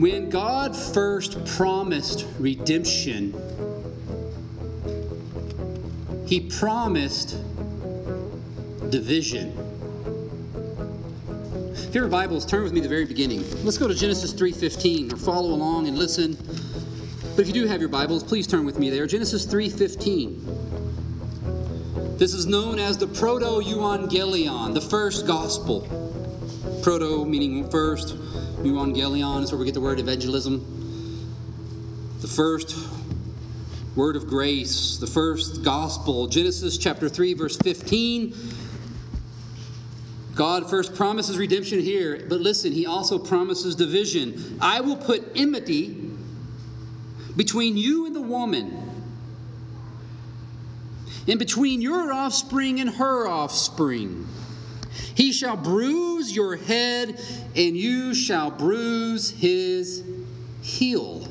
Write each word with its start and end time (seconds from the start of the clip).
When 0.00 0.30
God 0.30 0.74
first 0.74 1.44
promised 1.44 2.24
redemption, 2.38 3.34
He 6.24 6.40
promised 6.40 7.36
division. 8.88 9.52
If 11.74 11.80
you 11.80 11.84
have 11.84 11.94
your 11.94 12.08
Bibles, 12.08 12.46
turn 12.46 12.62
with 12.62 12.72
me 12.72 12.80
to 12.80 12.84
the 12.84 12.88
very 12.88 13.04
beginning. 13.04 13.44
Let's 13.62 13.76
go 13.76 13.88
to 13.88 13.94
Genesis 13.94 14.32
3:15 14.32 15.12
or 15.12 15.18
follow 15.18 15.50
along 15.50 15.86
and 15.86 15.98
listen. 15.98 16.34
But 17.36 17.42
if 17.42 17.48
you 17.48 17.52
do 17.52 17.66
have 17.66 17.80
your 17.80 17.90
Bibles, 17.90 18.22
please 18.22 18.46
turn 18.46 18.64
with 18.64 18.78
me 18.78 18.88
there. 18.88 19.06
Genesis 19.06 19.44
3:15. 19.44 20.40
This 22.16 22.32
is 22.32 22.46
known 22.46 22.78
as 22.78 22.96
the 22.96 23.06
Proto-Evangelion, 23.06 24.72
the 24.72 24.80
first 24.80 25.26
gospel. 25.26 25.86
Proto 26.80 27.26
meaning 27.26 27.68
first, 27.68 28.16
Evangelion 28.64 29.42
is 29.42 29.52
where 29.52 29.58
we 29.58 29.64
get 29.64 29.74
the 29.74 29.80
word 29.80 29.98
evangelism. 29.98 30.64
The 32.20 32.28
first 32.28 32.76
word 33.96 34.16
of 34.16 34.26
grace, 34.26 34.98
the 34.98 35.06
first 35.06 35.62
gospel. 35.64 36.26
Genesis 36.26 36.76
chapter 36.76 37.08
3, 37.08 37.34
verse 37.34 37.56
15. 37.56 38.34
God 40.34 40.68
first 40.68 40.94
promises 40.94 41.38
redemption 41.38 41.80
here, 41.80 42.26
but 42.28 42.40
listen, 42.40 42.72
he 42.72 42.86
also 42.86 43.18
promises 43.18 43.74
division. 43.74 44.58
I 44.60 44.80
will 44.80 44.96
put 44.96 45.22
enmity 45.34 46.10
between 47.36 47.76
you 47.76 48.06
and 48.06 48.14
the 48.14 48.20
woman, 48.20 48.76
and 51.26 51.38
between 51.38 51.80
your 51.80 52.12
offspring 52.12 52.80
and 52.80 52.90
her 52.90 53.26
offspring. 53.26 54.26
He 55.14 55.32
shall 55.32 55.56
bruise 55.56 56.34
your 56.34 56.56
head, 56.56 57.20
and 57.56 57.76
you 57.76 58.14
shall 58.14 58.50
bruise 58.50 59.30
his 59.30 60.04
heel. 60.62 61.26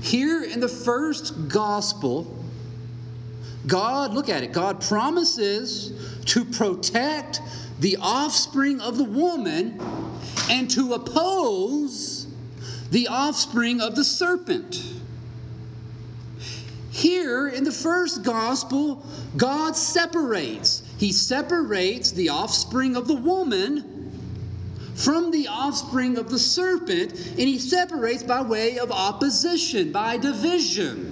Here 0.00 0.42
in 0.42 0.60
the 0.60 0.68
first 0.68 1.48
gospel, 1.48 2.36
God, 3.66 4.14
look 4.14 4.28
at 4.28 4.42
it, 4.42 4.52
God 4.52 4.80
promises 4.80 5.92
to 6.26 6.44
protect 6.44 7.40
the 7.78 7.98
offspring 8.00 8.80
of 8.80 8.96
the 8.96 9.04
woman 9.04 9.80
and 10.50 10.70
to 10.70 10.94
oppose 10.94 12.26
the 12.90 13.08
offspring 13.08 13.80
of 13.80 13.94
the 13.94 14.04
serpent. 14.04 14.82
Here 16.90 17.48
in 17.48 17.64
the 17.64 17.72
first 17.72 18.24
gospel, 18.24 19.06
God 19.36 19.76
separates. 19.76 20.79
He 21.00 21.12
separates 21.12 22.10
the 22.10 22.28
offspring 22.28 22.94
of 22.94 23.08
the 23.08 23.14
woman 23.14 24.12
from 24.94 25.30
the 25.30 25.48
offspring 25.48 26.18
of 26.18 26.28
the 26.28 26.38
serpent, 26.38 27.12
and 27.14 27.40
he 27.40 27.58
separates 27.58 28.22
by 28.22 28.42
way 28.42 28.78
of 28.78 28.92
opposition, 28.92 29.92
by 29.92 30.18
division. 30.18 31.06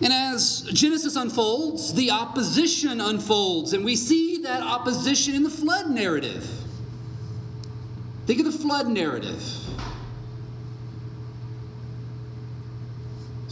And 0.00 0.10
as 0.10 0.62
Genesis 0.72 1.16
unfolds, 1.16 1.92
the 1.92 2.10
opposition 2.10 3.02
unfolds, 3.02 3.74
and 3.74 3.84
we 3.84 3.96
see 3.96 4.38
that 4.38 4.62
opposition 4.62 5.34
in 5.34 5.42
the 5.42 5.50
flood 5.50 5.90
narrative. 5.90 6.48
Think 8.24 8.40
of 8.40 8.46
the 8.46 8.58
flood 8.58 8.88
narrative. 8.88 9.42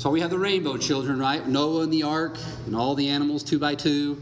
So 0.02 0.10
we 0.10 0.20
have 0.20 0.30
the 0.30 0.38
rainbow 0.38 0.76
children, 0.78 1.20
right? 1.20 1.46
Noah 1.46 1.82
and 1.82 1.92
the 1.92 2.02
ark, 2.02 2.36
and 2.66 2.74
all 2.74 2.96
the 2.96 3.08
animals 3.08 3.44
two 3.44 3.60
by 3.60 3.76
two. 3.76 4.18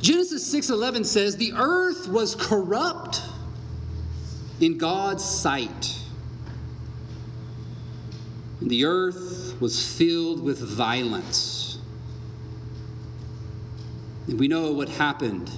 Genesis 0.00 0.44
6:11 0.44 1.04
says, 1.04 1.36
"The 1.36 1.52
earth 1.52 2.08
was 2.08 2.34
corrupt 2.34 3.22
in 4.58 4.78
God's 4.78 5.22
sight, 5.24 5.94
and 8.60 8.68
the 8.68 8.84
earth 8.84 9.54
was 9.60 9.80
filled 9.80 10.42
with 10.42 10.58
violence." 10.58 11.78
And 14.26 14.40
we 14.40 14.48
know 14.48 14.72
what 14.72 14.88
happened. 14.88 15.52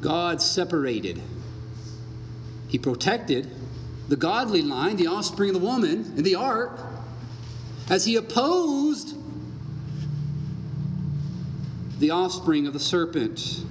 God 0.00 0.40
separated. 0.40 1.20
He 2.68 2.78
protected 2.78 3.50
the 4.08 4.14
godly 4.14 4.62
line, 4.62 4.94
the 4.98 5.08
offspring 5.08 5.48
of 5.48 5.60
the 5.60 5.66
woman, 5.66 6.12
in 6.16 6.22
the 6.22 6.36
ark, 6.36 6.92
as 7.90 8.04
he 8.04 8.16
opposed 8.16 9.16
the 11.98 12.10
offspring 12.10 12.66
of 12.66 12.72
the 12.72 12.80
serpent. 12.80 13.64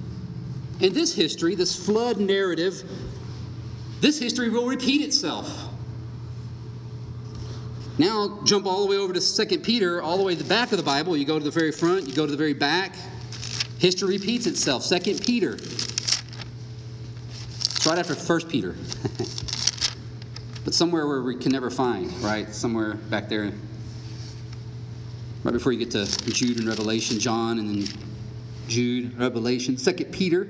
In 0.80 0.92
this 0.92 1.14
history, 1.14 1.54
this 1.54 1.84
flood 1.84 2.18
narrative, 2.18 2.82
this 4.00 4.18
history 4.18 4.50
will 4.50 4.66
repeat 4.66 5.02
itself. 5.02 5.68
Now, 7.98 8.40
jump 8.44 8.66
all 8.66 8.84
the 8.84 8.90
way 8.90 8.98
over 8.98 9.14
to 9.14 9.46
2 9.46 9.58
Peter, 9.60 10.02
all 10.02 10.18
the 10.18 10.22
way 10.22 10.34
to 10.34 10.42
the 10.42 10.48
back 10.48 10.70
of 10.70 10.78
the 10.78 10.84
Bible. 10.84 11.16
You 11.16 11.24
go 11.24 11.38
to 11.38 11.44
the 11.44 11.50
very 11.50 11.72
front, 11.72 12.06
you 12.06 12.14
go 12.14 12.26
to 12.26 12.30
the 12.30 12.36
very 12.36 12.52
back. 12.52 12.94
History 13.78 14.18
repeats 14.18 14.46
itself. 14.46 14.86
2 14.86 14.98
Peter. 15.24 15.54
It's 15.54 16.26
right 17.86 17.98
after 17.98 18.14
1 18.14 18.40
Peter. 18.48 18.72
but 20.64 20.74
somewhere 20.74 21.06
where 21.06 21.22
we 21.22 21.36
can 21.36 21.52
never 21.52 21.70
find, 21.70 22.12
right? 22.20 22.54
Somewhere 22.54 22.94
back 22.94 23.30
there. 23.30 23.52
Right 25.46 25.52
before 25.52 25.70
you 25.70 25.78
get 25.78 25.92
to 25.92 26.06
Jude 26.32 26.58
and 26.58 26.66
Revelation, 26.66 27.20
John, 27.20 27.60
and 27.60 27.68
then 27.68 27.88
Jude, 28.66 29.16
Revelation, 29.16 29.76
2 29.76 29.92
Peter 30.06 30.48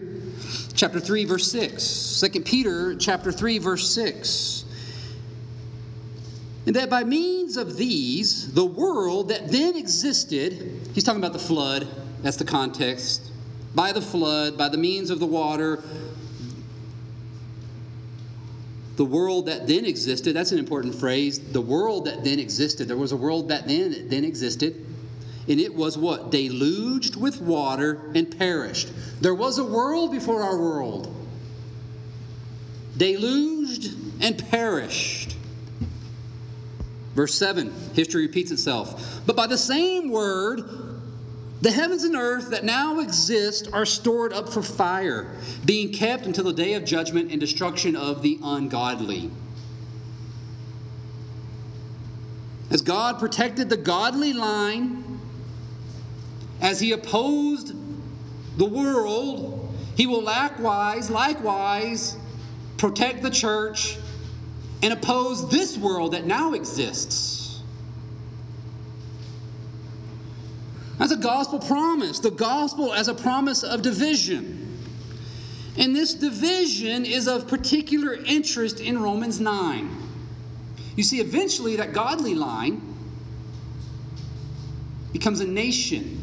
chapter 0.73 0.99
3 0.99 1.27
verse 1.27 1.53
6. 1.53 2.23
2 2.23 2.41
Peter 2.41 2.97
chapter 2.97 3.31
3 3.31 3.59
verse 3.59 3.91
6. 3.91 4.65
And 6.65 6.75
that 6.77 6.89
by 6.89 7.05
means 7.05 7.59
of 7.59 7.77
these, 7.77 8.55
the 8.55 8.65
world 8.65 9.29
that 9.29 9.49
then 9.53 9.77
existed, 9.77 10.81
he's 10.95 11.05
talking 11.05 11.21
about 11.21 11.35
the 11.35 11.39
flood, 11.39 11.87
that's 12.23 12.39
the 12.39 12.47
context. 12.47 13.33
By 13.75 13.93
the 13.93 14.01
flood, 14.01 14.57
by 14.57 14.71
the 14.71 14.79
means 14.79 15.11
of 15.11 15.21
the 15.21 15.27
water, 15.27 15.85
the 18.97 19.05
world 19.05 19.47
that 19.47 19.67
then 19.67 19.85
existed, 19.85 20.35
that's 20.35 20.53
an 20.53 20.59
important 20.59 20.95
phrase. 20.95 21.39
The 21.39 21.61
world 21.61 22.07
that 22.07 22.25
then 22.25 22.39
existed. 22.39 22.89
There 22.89 22.97
was 22.97 23.13
a 23.13 23.17
world 23.17 23.49
that 23.49 23.67
then, 23.69 23.93
that 23.93 24.11
then 24.11 24.25
existed 24.25 24.87
and 25.49 25.61
it 25.61 25.75
was 25.75 25.97
what? 25.97 26.31
Deluged 26.31 27.17
with 27.17 27.41
water 27.41 28.11
and 28.15 28.37
perished. 28.37 28.91
There 29.21 29.35
was 29.35 29.59
a 29.59 29.65
world 29.65 30.11
before 30.11 30.43
our 30.43 30.59
world. 30.59 31.15
Deluged 32.97 33.95
and 34.21 34.39
perished. 34.51 35.37
Verse 37.15 37.35
7, 37.35 37.73
history 37.95 38.27
repeats 38.27 38.51
itself. 38.51 39.21
But 39.25 39.37
by 39.37 39.47
the 39.47 39.57
same 39.57 40.11
word, 40.11 40.63
the 41.63 41.71
heavens 41.71 42.05
and 42.05 42.15
earth 42.15 42.51
that 42.51 42.65
now 42.65 43.01
exist 43.01 43.69
are 43.73 43.87
stored 43.87 44.33
up 44.33 44.49
for 44.49 44.63
fire, 44.63 45.35
being 45.65 45.93
kept 45.93 46.27
until 46.27 46.45
the 46.45 46.53
day 46.53 46.75
of 46.75 46.85
judgment 46.85 47.31
and 47.31 47.41
destruction 47.41 47.97
of 47.97 48.23
the 48.23 48.39
ungodly. 48.43 49.31
As 52.71 52.83
God 52.83 53.19
protected 53.19 53.69
the 53.71 53.77
godly 53.77 54.33
line 54.33 55.03
as 56.61 56.81
he 56.81 56.93
opposed 56.93 57.75
the 58.59 58.65
world, 58.65 59.75
he 59.97 60.07
will 60.07 60.23
likewise, 60.23 61.11
likewise 61.11 62.17
protect 62.77 63.23
the 63.23 63.31
church 63.31 63.97
and 64.83 64.93
oppose 64.93 65.49
this 65.49 65.79
world 65.79 66.13
that 66.13 66.27
now 66.27 66.53
exists. 66.53 67.36
That's 71.07 71.21
a 71.21 71.23
gospel 71.23 71.61
promise. 71.61 72.19
The 72.19 72.33
gospel 72.33 72.93
as 72.93 73.07
a 73.07 73.15
promise 73.15 73.63
of 73.63 73.81
division. 73.81 74.77
And 75.79 75.95
this 75.95 76.15
division 76.15 77.05
is 77.05 77.29
of 77.29 77.47
particular 77.47 78.15
interest 78.15 78.81
in 78.81 79.01
Romans 79.01 79.39
9. 79.39 79.89
You 80.97 81.05
see, 81.05 81.21
eventually 81.21 81.77
that 81.77 81.93
godly 81.93 82.35
line 82.35 82.83
becomes 85.13 85.39
a 85.39 85.47
nation 85.47 86.21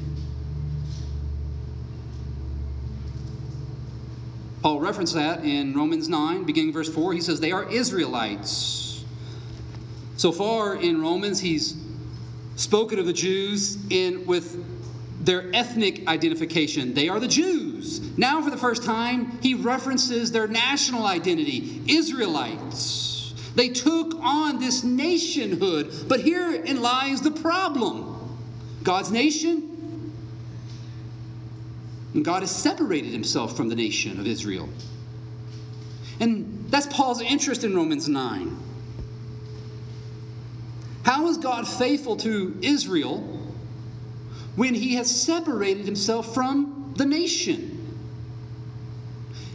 Paul 4.62 4.82
referenced 4.82 5.14
that 5.14 5.46
in 5.46 5.74
Romans 5.74 6.10
9, 6.10 6.44
beginning 6.44 6.74
verse 6.74 6.88
4. 6.88 7.14
He 7.14 7.22
says, 7.22 7.42
They 7.42 7.52
are 7.52 7.70
Israelites. 7.70 9.04
So 10.18 10.32
far 10.32 10.76
in 10.76 11.02
Romans, 11.02 11.42
he's 11.42 11.76
spoken 12.56 12.98
of 12.98 13.06
the 13.06 13.14
Jews 13.14 13.78
in 13.90 14.26
with 14.26 14.73
their 15.24 15.50
ethnic 15.56 16.08
identification. 16.08 16.94
They 16.94 17.10
are 17.10 17.20
the 17.20 17.28
Jews. 17.28 18.18
Now, 18.18 18.42
for 18.42 18.50
the 18.50 18.58
first 18.58 18.84
time, 18.84 19.40
he 19.42 19.54
references 19.54 20.32
their 20.32 20.48
national 20.48 21.06
identity 21.06 21.82
Israelites. 21.88 23.34
They 23.56 23.70
took 23.70 24.16
on 24.16 24.60
this 24.60 24.84
nationhood. 24.84 26.08
But 26.08 26.22
herein 26.22 26.82
lies 26.82 27.22
the 27.22 27.32
problem 27.32 28.10
God's 28.84 29.12
nation 29.12 29.74
And 32.14 32.24
God 32.24 32.42
has 32.42 32.52
separated 32.52 33.12
himself 33.12 33.58
from 33.58 33.70
the 33.70 33.76
nation 33.76 34.20
of 34.20 34.28
Israel. 34.28 34.70
And 36.20 36.66
that's 36.70 36.86
Paul's 36.88 37.22
interest 37.22 37.64
in 37.64 37.76
Romans 37.76 38.08
9. 38.08 38.58
How 41.04 41.28
is 41.28 41.38
God 41.38 41.68
faithful 41.68 42.16
to 42.18 42.58
Israel 42.62 43.33
when 44.56 44.74
he 44.74 44.96
has 44.96 45.10
separated 45.10 45.86
himself 45.86 46.34
from 46.34 46.94
the 46.98 47.06
nation? 47.06 47.96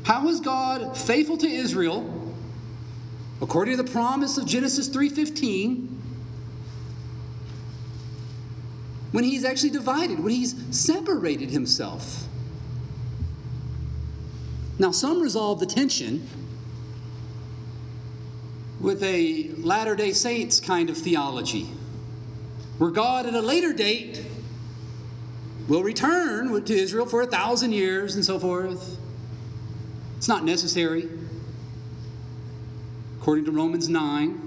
How 0.02 0.28
is 0.28 0.40
God 0.40 0.96
faithful 0.96 1.36
to 1.38 1.46
Israel 1.46 2.34
according 3.40 3.76
to 3.76 3.82
the 3.82 3.90
promise 3.90 4.38
of 4.38 4.46
Genesis 4.46 4.88
3:15 4.88 5.88
when 9.12 9.24
he's 9.24 9.44
actually 9.44 9.70
divided, 9.70 10.18
when 10.20 10.32
he's 10.32 10.54
separated 10.70 11.50
himself? 11.50 12.26
Now, 14.78 14.92
some 14.92 15.20
resolve 15.20 15.60
the 15.60 15.66
tension 15.66 16.28
with 18.80 19.02
a 19.02 19.50
Latter 19.58 19.96
day 19.96 20.12
Saints 20.12 20.60
kind 20.60 20.88
of 20.88 20.96
theology, 20.96 21.68
where 22.78 22.90
God 22.90 23.26
at 23.26 23.34
a 23.34 23.40
later 23.40 23.72
date 23.72 24.24
will 25.68 25.82
return 25.82 26.64
to 26.64 26.74
Israel 26.74 27.06
for 27.06 27.22
a 27.22 27.26
thousand 27.26 27.72
years 27.72 28.14
and 28.14 28.24
so 28.24 28.38
forth. 28.38 28.98
It's 30.16 30.28
not 30.28 30.44
necessary, 30.44 31.08
according 33.20 33.44
to 33.44 33.52
Romans 33.52 33.88
9. 33.88 34.44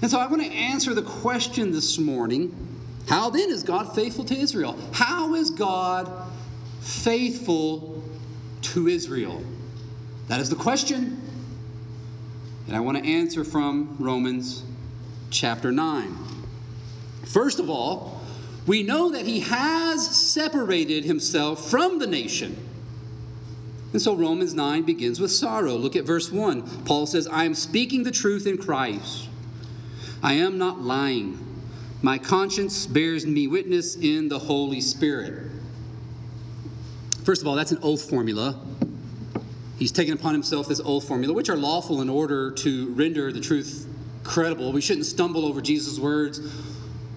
And 0.00 0.10
so 0.10 0.18
I 0.18 0.26
want 0.26 0.42
to 0.42 0.50
answer 0.50 0.94
the 0.94 1.02
question 1.02 1.70
this 1.70 1.98
morning 1.98 2.52
how 3.08 3.30
then 3.30 3.50
is 3.50 3.62
God 3.62 3.94
faithful 3.94 4.24
to 4.24 4.34
Israel? 4.34 4.76
How 4.92 5.34
is 5.34 5.50
God 5.50 6.10
faithful 6.80 8.02
to 8.62 8.88
Israel? 8.88 9.42
That 10.28 10.40
is 10.40 10.48
the 10.48 10.56
question. 10.56 11.20
And 12.66 12.76
I 12.76 12.80
want 12.80 12.96
to 12.98 13.04
answer 13.04 13.44
from 13.44 13.96
Romans 13.98 14.62
chapter 15.30 15.70
9. 15.72 16.16
First 17.24 17.58
of 17.58 17.68
all, 17.68 18.21
we 18.66 18.82
know 18.82 19.10
that 19.10 19.26
he 19.26 19.40
has 19.40 20.06
separated 20.06 21.04
himself 21.04 21.68
from 21.68 21.98
the 21.98 22.06
nation. 22.06 22.56
And 23.92 24.00
so 24.00 24.14
Romans 24.14 24.54
9 24.54 24.84
begins 24.84 25.20
with 25.20 25.30
sorrow. 25.30 25.74
Look 25.74 25.96
at 25.96 26.04
verse 26.04 26.30
1. 26.30 26.84
Paul 26.84 27.06
says, 27.06 27.26
I 27.26 27.44
am 27.44 27.54
speaking 27.54 28.02
the 28.02 28.10
truth 28.10 28.46
in 28.46 28.56
Christ. 28.56 29.28
I 30.22 30.34
am 30.34 30.56
not 30.56 30.80
lying. 30.80 31.38
My 32.00 32.18
conscience 32.18 32.86
bears 32.86 33.26
me 33.26 33.48
witness 33.48 33.96
in 33.96 34.28
the 34.28 34.38
Holy 34.38 34.80
Spirit. 34.80 35.50
First 37.24 37.42
of 37.42 37.48
all, 37.48 37.54
that's 37.54 37.72
an 37.72 37.78
oath 37.82 38.08
formula. 38.08 38.58
He's 39.78 39.92
taken 39.92 40.14
upon 40.14 40.32
himself 40.32 40.68
this 40.68 40.80
oath 40.84 41.06
formula, 41.06 41.34
which 41.34 41.48
are 41.48 41.56
lawful 41.56 42.00
in 42.00 42.08
order 42.08 42.52
to 42.52 42.94
render 42.94 43.32
the 43.32 43.40
truth 43.40 43.86
credible. 44.24 44.72
We 44.72 44.80
shouldn't 44.80 45.06
stumble 45.06 45.44
over 45.44 45.60
Jesus' 45.60 45.98
words 45.98 46.40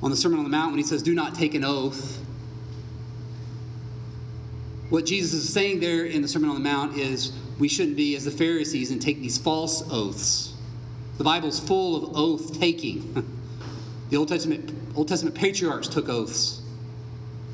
on 0.06 0.12
the 0.12 0.16
Sermon 0.16 0.38
on 0.38 0.44
the 0.44 0.52
Mount 0.52 0.70
when 0.70 0.78
he 0.78 0.84
says, 0.84 1.02
Do 1.02 1.16
not 1.16 1.34
take 1.34 1.56
an 1.56 1.66
oath. 1.66 2.24
What 4.90 5.08
Jesus 5.08 5.34
is 5.34 5.52
saying 5.52 5.80
there 5.80 6.06
in 6.06 6.22
the 6.22 6.28
Sermon 6.28 6.48
on 6.48 6.56
the 6.56 6.62
Mount 6.62 6.96
is 6.96 7.34
we 7.58 7.68
shouldn't 7.68 7.98
be 7.98 8.16
as 8.16 8.24
the 8.24 8.32
Pharisees 8.32 8.92
and 8.92 9.02
take 9.02 9.20
these 9.20 9.40
false 9.40 9.84
oaths. 9.92 10.54
The 11.18 11.24
Bible's 11.24 11.60
full 11.60 11.96
of 11.96 12.16
oath 12.16 12.58
taking. 12.58 13.32
The 14.08 14.18
Old 14.18 14.28
Testament, 14.28 14.72
Old 14.96 15.08
Testament 15.08 15.36
patriarchs 15.36 15.88
took 15.88 16.10
oaths. 16.10 16.62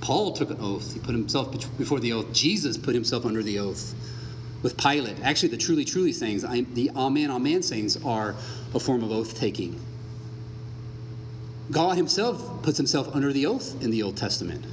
Paul 0.02 0.34
took 0.34 0.50
an 0.50 0.58
oath. 0.60 0.94
He 0.94 1.00
put 1.00 1.16
himself 1.16 1.50
before 1.78 2.02
the 2.02 2.12
oath. 2.12 2.34
Jesus 2.34 2.78
put 2.78 2.94
himself 2.94 3.26
under 3.26 3.42
the 3.42 3.60
oath 3.60 3.96
with 4.62 4.76
Pilate. 4.76 5.16
Actually, 5.24 5.48
the 5.48 5.58
truly, 5.58 5.86
truly 5.86 6.12
sayings, 6.12 6.42
the 6.42 6.92
Amen, 6.94 7.32
Amen 7.32 7.64
sayings, 7.64 8.04
are 8.04 8.36
a 8.76 8.82
form 8.82 9.02
of 9.02 9.14
oath 9.14 9.40
taking. 9.40 9.80
God 11.72 11.98
Himself 11.98 12.62
puts 12.64 12.78
Himself 12.78 13.14
under 13.16 13.34
the 13.34 13.46
oath 13.46 13.82
in 13.82 13.92
the 13.92 14.04
Old 14.04 14.18
Testament. 14.18 14.66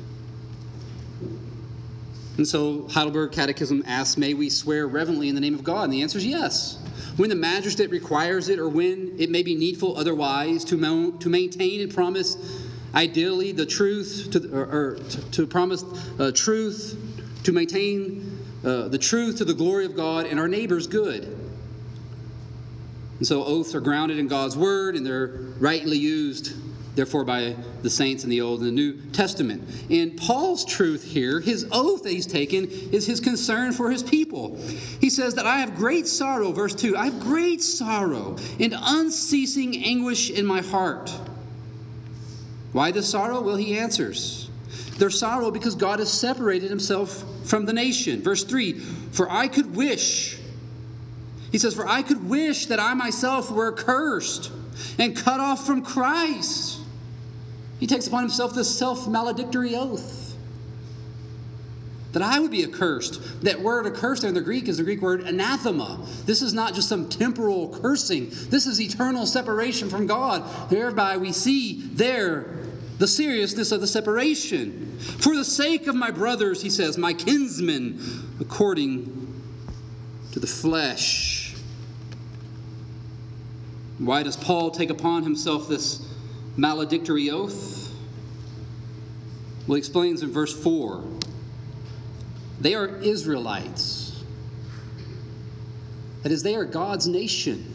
And 2.37 2.47
so 2.47 2.87
Heidelberg 2.89 3.33
Catechism 3.33 3.83
asks, 3.87 4.17
May 4.17 4.33
we 4.33 4.49
swear 4.49 4.87
reverently 4.87 5.29
in 5.29 5.35
the 5.35 5.41
name 5.41 5.55
of 5.55 5.65
God? 5.65 5.85
And 5.85 5.93
the 5.93 6.03
answer 6.03 6.19
is 6.19 6.27
yes. 6.27 6.79
When 7.17 7.31
the 7.31 7.37
magistrate 7.37 7.91
requires 7.91 8.49
it, 8.49 8.61
or 8.61 8.69
when 8.69 9.17
it 9.19 9.29
may 9.29 9.43
be 9.43 9.57
needful 9.57 9.97
otherwise 9.97 10.65
to, 10.67 11.19
to 11.19 11.29
maintain 11.29 11.81
and 11.81 11.93
promise 11.93 12.37
ideally 12.95 13.51
the 13.51 13.67
truth, 13.67 14.29
to, 14.33 14.55
or, 14.55 14.65
or 14.65 14.95
to, 14.95 15.31
to, 15.31 15.47
promise 15.47 15.85
uh, 16.21 16.31
truth, 16.33 16.97
to 17.43 17.53
maintain 17.53 18.39
uh, 18.65 18.87
the 18.89 18.99
truth 18.99 19.39
to 19.39 19.45
the 19.45 19.55
glory 19.55 19.85
of 19.85 19.97
God 19.97 20.27
and 20.27 20.39
our 20.39 20.49
neighbor's 20.49 20.87
good. 20.87 21.25
And 23.19 23.27
so 23.27 23.45
oaths 23.45 23.75
are 23.75 23.81
grounded 23.81 24.19
in 24.19 24.29
God's 24.29 24.57
word 24.57 24.95
and 24.95 25.05
they're 25.05 25.27
rightly 25.59 25.99
used 25.99 26.55
therefore 26.99 27.23
by 27.23 27.55
the 27.83 27.89
saints 27.89 28.25
in 28.25 28.31
the 28.31 28.41
Old 28.41 28.59
and 28.59 28.67
the 28.67 28.73
New 28.73 28.93
Testament. 29.13 29.63
And 29.89 30.17
Paul's 30.17 30.65
truth 30.65 31.05
here, 31.05 31.39
his 31.39 31.65
oath 31.71 32.03
that 32.03 32.11
he's 32.11 32.27
taken, 32.27 32.69
is 32.69 33.07
his 33.07 33.21
concern 33.21 33.71
for 33.71 33.89
his 33.89 34.03
people. 34.03 34.57
He 35.01 35.09
says 35.09 35.33
that 35.37 35.47
I 35.47 35.61
have 35.61 35.77
great 35.77 36.09
sorrow, 36.09 36.51
verse 36.51 36.75
2, 36.75 36.97
I 36.97 37.05
have 37.05 37.21
great 37.21 37.63
sorrow 37.63 38.37
and 38.59 38.75
unceasing 38.77 39.85
anguish 39.85 40.31
in 40.31 40.45
my 40.45 40.61
heart. 40.61 41.15
Why 42.73 42.91
this 42.91 43.09
sorrow? 43.09 43.43
Well, 43.43 43.55
he 43.55 43.79
answers. 43.79 44.51
Their 44.99 45.11
sorrow 45.11 45.53
because 45.53 45.77
God 45.77 46.01
has 46.01 46.13
separated 46.13 46.69
himself 46.69 47.23
from 47.45 47.65
the 47.65 47.73
nation. 47.73 48.23
Verse 48.23 48.43
3 48.43 48.73
For 48.73 49.31
I 49.31 49.47
could 49.47 49.77
wish, 49.77 50.37
he 51.53 51.59
says, 51.59 51.75
For 51.75 51.87
I 51.87 52.03
could 52.03 52.29
wish 52.29 52.67
that 52.67 52.81
I 52.81 52.93
myself 52.95 53.53
were 53.53 53.71
cursed 53.71 54.51
and 54.99 55.17
cut 55.17 55.39
off 55.39 55.65
from 55.65 55.83
Christ. 55.83 56.78
He 57.79 57.87
takes 57.87 58.07
upon 58.07 58.23
himself 58.23 58.55
this 58.55 58.77
self 58.77 59.07
maledictory 59.07 59.75
oath 59.75 60.29
that 62.13 62.23
I 62.23 62.41
would 62.41 62.51
be 62.51 62.65
accursed. 62.65 63.43
That 63.43 63.61
word 63.61 63.87
accursed 63.87 64.23
there 64.23 64.29
in 64.29 64.35
the 64.35 64.41
Greek 64.41 64.69
is 64.69 64.79
the 64.79 64.83
Greek 64.83 65.03
word 65.03 65.21
anathema. 65.23 66.05
This 66.25 66.43
is 66.43 66.55
not 66.55 66.75
just 66.75 66.89
some 66.89 67.09
temporal 67.09 67.69
cursing, 67.81 68.31
this 68.49 68.67
is 68.67 68.81
eternal 68.81 69.27
separation 69.27 69.89
from 69.89 70.07
God. 70.07 70.71
Thereby 70.71 71.17
we 71.17 71.33
see 71.33 71.83
there 71.93 72.47
the 72.99 73.07
seriousness 73.07 73.71
of 73.71 73.81
the 73.81 73.87
separation. 73.87 74.99
For 74.99 75.37
the 75.37 75.45
sake 75.45 75.87
of 75.87 75.95
my 75.95 76.11
brothers, 76.11 76.61
he 76.61 76.71
says, 76.71 76.99
my 76.99 77.13
kinsmen, 77.13 78.01
according 78.41 79.15
to 80.33 80.41
the 80.41 80.47
flesh. 80.49 81.55
Why 83.99 84.25
does 84.25 84.37
Paul 84.37 84.73
take 84.73 84.91
upon 84.91 85.23
himself 85.23 85.69
this 85.69 86.08
maledictory 86.59 87.31
oath? 87.31 87.91
Well, 89.67 89.77
he 89.77 89.79
explains 89.79 90.23
in 90.23 90.33
verse 90.33 90.53
4 90.63 91.05
they 92.61 92.75
are 92.75 92.89
Israelites. 92.89 94.23
That 96.23 96.33
is, 96.33 96.43
they 96.43 96.57
are 96.57 96.65
God's 96.65 97.07
nation. 97.07 97.75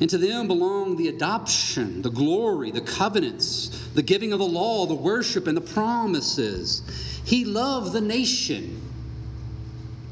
And 0.00 0.10
to 0.10 0.18
them 0.18 0.46
belong 0.46 0.96
the 0.96 1.08
adoption, 1.08 2.02
the 2.02 2.10
glory, 2.10 2.70
the 2.70 2.80
covenants, 2.80 3.88
the 3.94 4.02
giving 4.02 4.32
of 4.32 4.38
the 4.38 4.46
law, 4.46 4.86
the 4.86 4.94
worship, 4.94 5.46
and 5.46 5.56
the 5.56 5.62
promises. 5.62 6.82
He 7.24 7.44
loved 7.44 7.92
the 7.92 8.00
nation 8.00 8.80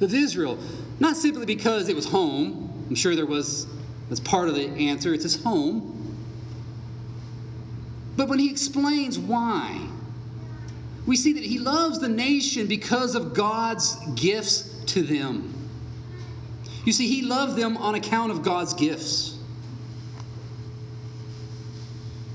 of 0.01 0.13
Israel, 0.13 0.59
not 1.01 1.17
simply 1.17 1.47
because 1.47 1.89
it 1.89 1.97
was 1.97 2.07
home. 2.07 2.87
I'm 2.89 2.95
sure 2.95 3.15
there 3.15 3.27
was, 3.27 3.67
as 4.11 4.21
part 4.21 4.49
of 4.49 4.55
the 4.55 4.69
answer, 4.69 5.15
it's 5.15 5.23
his 5.23 5.43
home. 5.43 5.94
But 8.17 8.29
when 8.29 8.39
he 8.39 8.51
explains 8.51 9.19
why, 9.19 9.89
we 11.07 11.17
see 11.17 11.33
that 11.35 11.45
he 11.45 11.59
loves 11.59 11.99
the 11.99 12.09
nation 12.09 12.67
because 12.67 13.15
of 13.15 13.35
God's 13.35 13.97
gifts 14.15 14.83
to 14.87 15.03
them. 15.03 15.53
You 16.85 16.93
see, 16.93 17.09
he 17.09 17.23
loved 17.23 17.57
them 17.57 17.77
on 17.77 17.95
account 17.95 18.31
of 18.31 18.43
God's 18.43 18.75
gifts. 18.75 19.39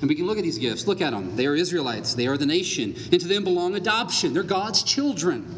And 0.02 0.10
we 0.10 0.16
can 0.16 0.26
look 0.26 0.38
at 0.38 0.44
these 0.44 0.58
gifts. 0.58 0.88
Look 0.88 1.02
at 1.02 1.12
them. 1.12 1.36
They 1.36 1.46
are 1.46 1.56
Israelites, 1.56 2.14
they 2.14 2.28
are 2.28 2.38
the 2.38 2.46
nation, 2.46 2.96
and 3.12 3.20
to 3.20 3.28
them 3.28 3.44
belong 3.44 3.76
adoption. 3.76 4.34
They're 4.34 4.44
God's 4.44 4.84
children. 4.84 5.56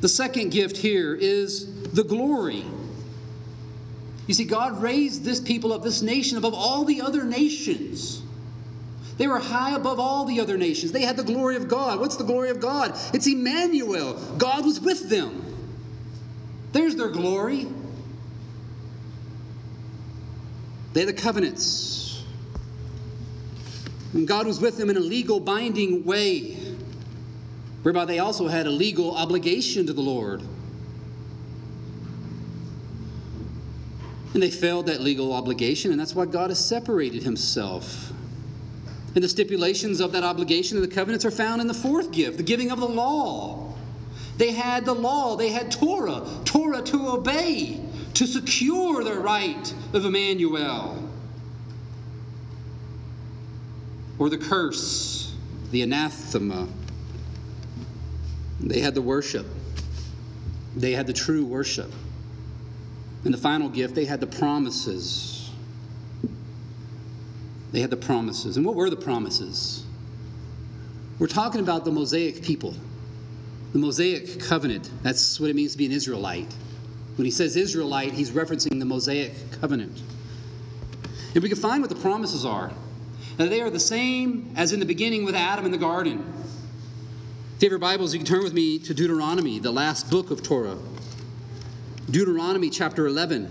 The 0.00 0.08
second 0.08 0.50
gift 0.50 0.76
here 0.76 1.14
is 1.14 1.92
the 1.92 2.04
glory. 2.04 2.64
You 4.30 4.34
see, 4.34 4.44
God 4.44 4.80
raised 4.80 5.24
this 5.24 5.40
people 5.40 5.72
of 5.72 5.82
this 5.82 6.02
nation 6.02 6.38
above 6.38 6.54
all 6.54 6.84
the 6.84 7.00
other 7.00 7.24
nations. 7.24 8.22
They 9.18 9.26
were 9.26 9.40
high 9.40 9.74
above 9.74 9.98
all 9.98 10.24
the 10.24 10.38
other 10.38 10.56
nations. 10.56 10.92
They 10.92 11.02
had 11.02 11.16
the 11.16 11.24
glory 11.24 11.56
of 11.56 11.66
God. 11.66 11.98
What's 11.98 12.14
the 12.14 12.22
glory 12.22 12.50
of 12.50 12.60
God? 12.60 12.96
It's 13.12 13.26
Emmanuel. 13.26 14.14
God 14.38 14.64
was 14.64 14.80
with 14.80 15.10
them. 15.10 15.52
There's 16.70 16.94
their 16.94 17.08
glory. 17.08 17.66
They 20.92 21.00
had 21.00 21.08
the 21.08 21.12
covenants. 21.12 22.22
And 24.12 24.28
God 24.28 24.46
was 24.46 24.60
with 24.60 24.78
them 24.78 24.90
in 24.90 24.96
a 24.96 25.00
legal 25.00 25.40
binding 25.40 26.04
way, 26.04 26.56
whereby 27.82 28.04
they 28.04 28.20
also 28.20 28.46
had 28.46 28.68
a 28.68 28.70
legal 28.70 29.12
obligation 29.16 29.86
to 29.86 29.92
the 29.92 30.02
Lord. 30.02 30.44
And 34.32 34.42
they 34.42 34.50
failed 34.50 34.86
that 34.86 35.00
legal 35.00 35.32
obligation, 35.32 35.90
and 35.90 36.00
that's 36.00 36.14
why 36.14 36.24
God 36.24 36.50
has 36.50 36.64
separated 36.64 37.22
himself. 37.22 38.12
And 39.14 39.24
the 39.24 39.28
stipulations 39.28 40.00
of 40.00 40.12
that 40.12 40.22
obligation 40.22 40.76
and 40.76 40.86
the 40.86 40.94
covenants 40.94 41.24
are 41.24 41.32
found 41.32 41.60
in 41.60 41.66
the 41.66 41.74
fourth 41.74 42.12
gift, 42.12 42.36
the 42.36 42.44
giving 42.44 42.70
of 42.70 42.78
the 42.78 42.88
law. 42.88 43.74
They 44.36 44.52
had 44.52 44.84
the 44.84 44.94
law, 44.94 45.36
they 45.36 45.50
had 45.50 45.72
Torah, 45.72 46.24
Torah 46.44 46.80
to 46.82 47.08
obey, 47.08 47.80
to 48.14 48.26
secure 48.26 49.02
the 49.02 49.14
right 49.14 49.74
of 49.92 50.04
Emmanuel. 50.04 51.10
Or 54.18 54.30
the 54.30 54.38
curse, 54.38 55.34
the 55.72 55.82
anathema. 55.82 56.68
They 58.60 58.80
had 58.80 58.94
the 58.94 59.02
worship, 59.02 59.46
they 60.76 60.92
had 60.92 61.06
the 61.06 61.12
true 61.12 61.44
worship. 61.44 61.90
And 63.24 63.34
the 63.34 63.38
final 63.38 63.68
gift, 63.68 63.94
they 63.94 64.06
had 64.06 64.20
the 64.20 64.26
promises. 64.26 65.50
They 67.72 67.80
had 67.80 67.90
the 67.90 67.96
promises. 67.96 68.56
And 68.56 68.64
what 68.64 68.74
were 68.74 68.90
the 68.90 68.96
promises? 68.96 69.84
We're 71.18 71.26
talking 71.26 71.60
about 71.60 71.84
the 71.84 71.90
Mosaic 71.90 72.42
people, 72.42 72.74
the 73.72 73.78
Mosaic 73.78 74.40
covenant. 74.40 74.90
That's 75.02 75.38
what 75.38 75.50
it 75.50 75.56
means 75.56 75.72
to 75.72 75.78
be 75.78 75.86
an 75.86 75.92
Israelite. 75.92 76.52
When 77.16 77.26
he 77.26 77.30
says 77.30 77.56
Israelite, 77.56 78.12
he's 78.12 78.30
referencing 78.30 78.78
the 78.78 78.86
Mosaic 78.86 79.32
covenant. 79.60 80.00
And 81.34 81.42
we 81.42 81.48
can 81.50 81.58
find 81.58 81.82
what 81.82 81.90
the 81.90 81.96
promises 81.96 82.46
are. 82.46 82.72
Now, 83.38 83.46
they 83.46 83.60
are 83.60 83.70
the 83.70 83.78
same 83.78 84.52
as 84.56 84.72
in 84.72 84.80
the 84.80 84.86
beginning 84.86 85.24
with 85.24 85.34
Adam 85.34 85.64
in 85.64 85.70
the 85.70 85.78
garden. 85.78 86.24
If 87.56 87.62
you 87.62 87.66
have 87.66 87.72
your 87.72 87.78
Bibles, 87.78 88.14
you 88.14 88.18
can 88.18 88.26
turn 88.26 88.42
with 88.42 88.54
me 88.54 88.78
to 88.80 88.94
Deuteronomy, 88.94 89.58
the 89.58 89.70
last 89.70 90.10
book 90.10 90.30
of 90.30 90.42
Torah. 90.42 90.78
Deuteronomy 92.08 92.70
chapter 92.70 93.06
11. 93.06 93.50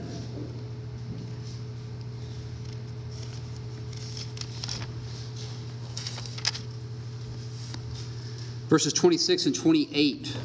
Verses 8.68 8.94
26 8.94 9.48
and 9.48 9.56
28. 9.56 10.38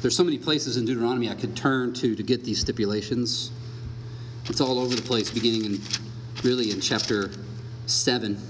There's 0.00 0.16
so 0.16 0.24
many 0.24 0.38
places 0.38 0.76
in 0.76 0.86
Deuteronomy 0.86 1.28
I 1.28 1.34
could 1.34 1.54
turn 1.54 1.92
to 1.94 2.14
to 2.14 2.22
get 2.22 2.44
these 2.44 2.58
stipulations. 2.60 3.52
It's 4.46 4.60
all 4.60 4.78
over 4.78 4.94
the 4.94 5.02
place, 5.02 5.30
beginning 5.30 5.64
in 5.64 5.80
really 6.42 6.70
in 6.70 6.80
chapter 6.80 7.30
7. 7.86 8.40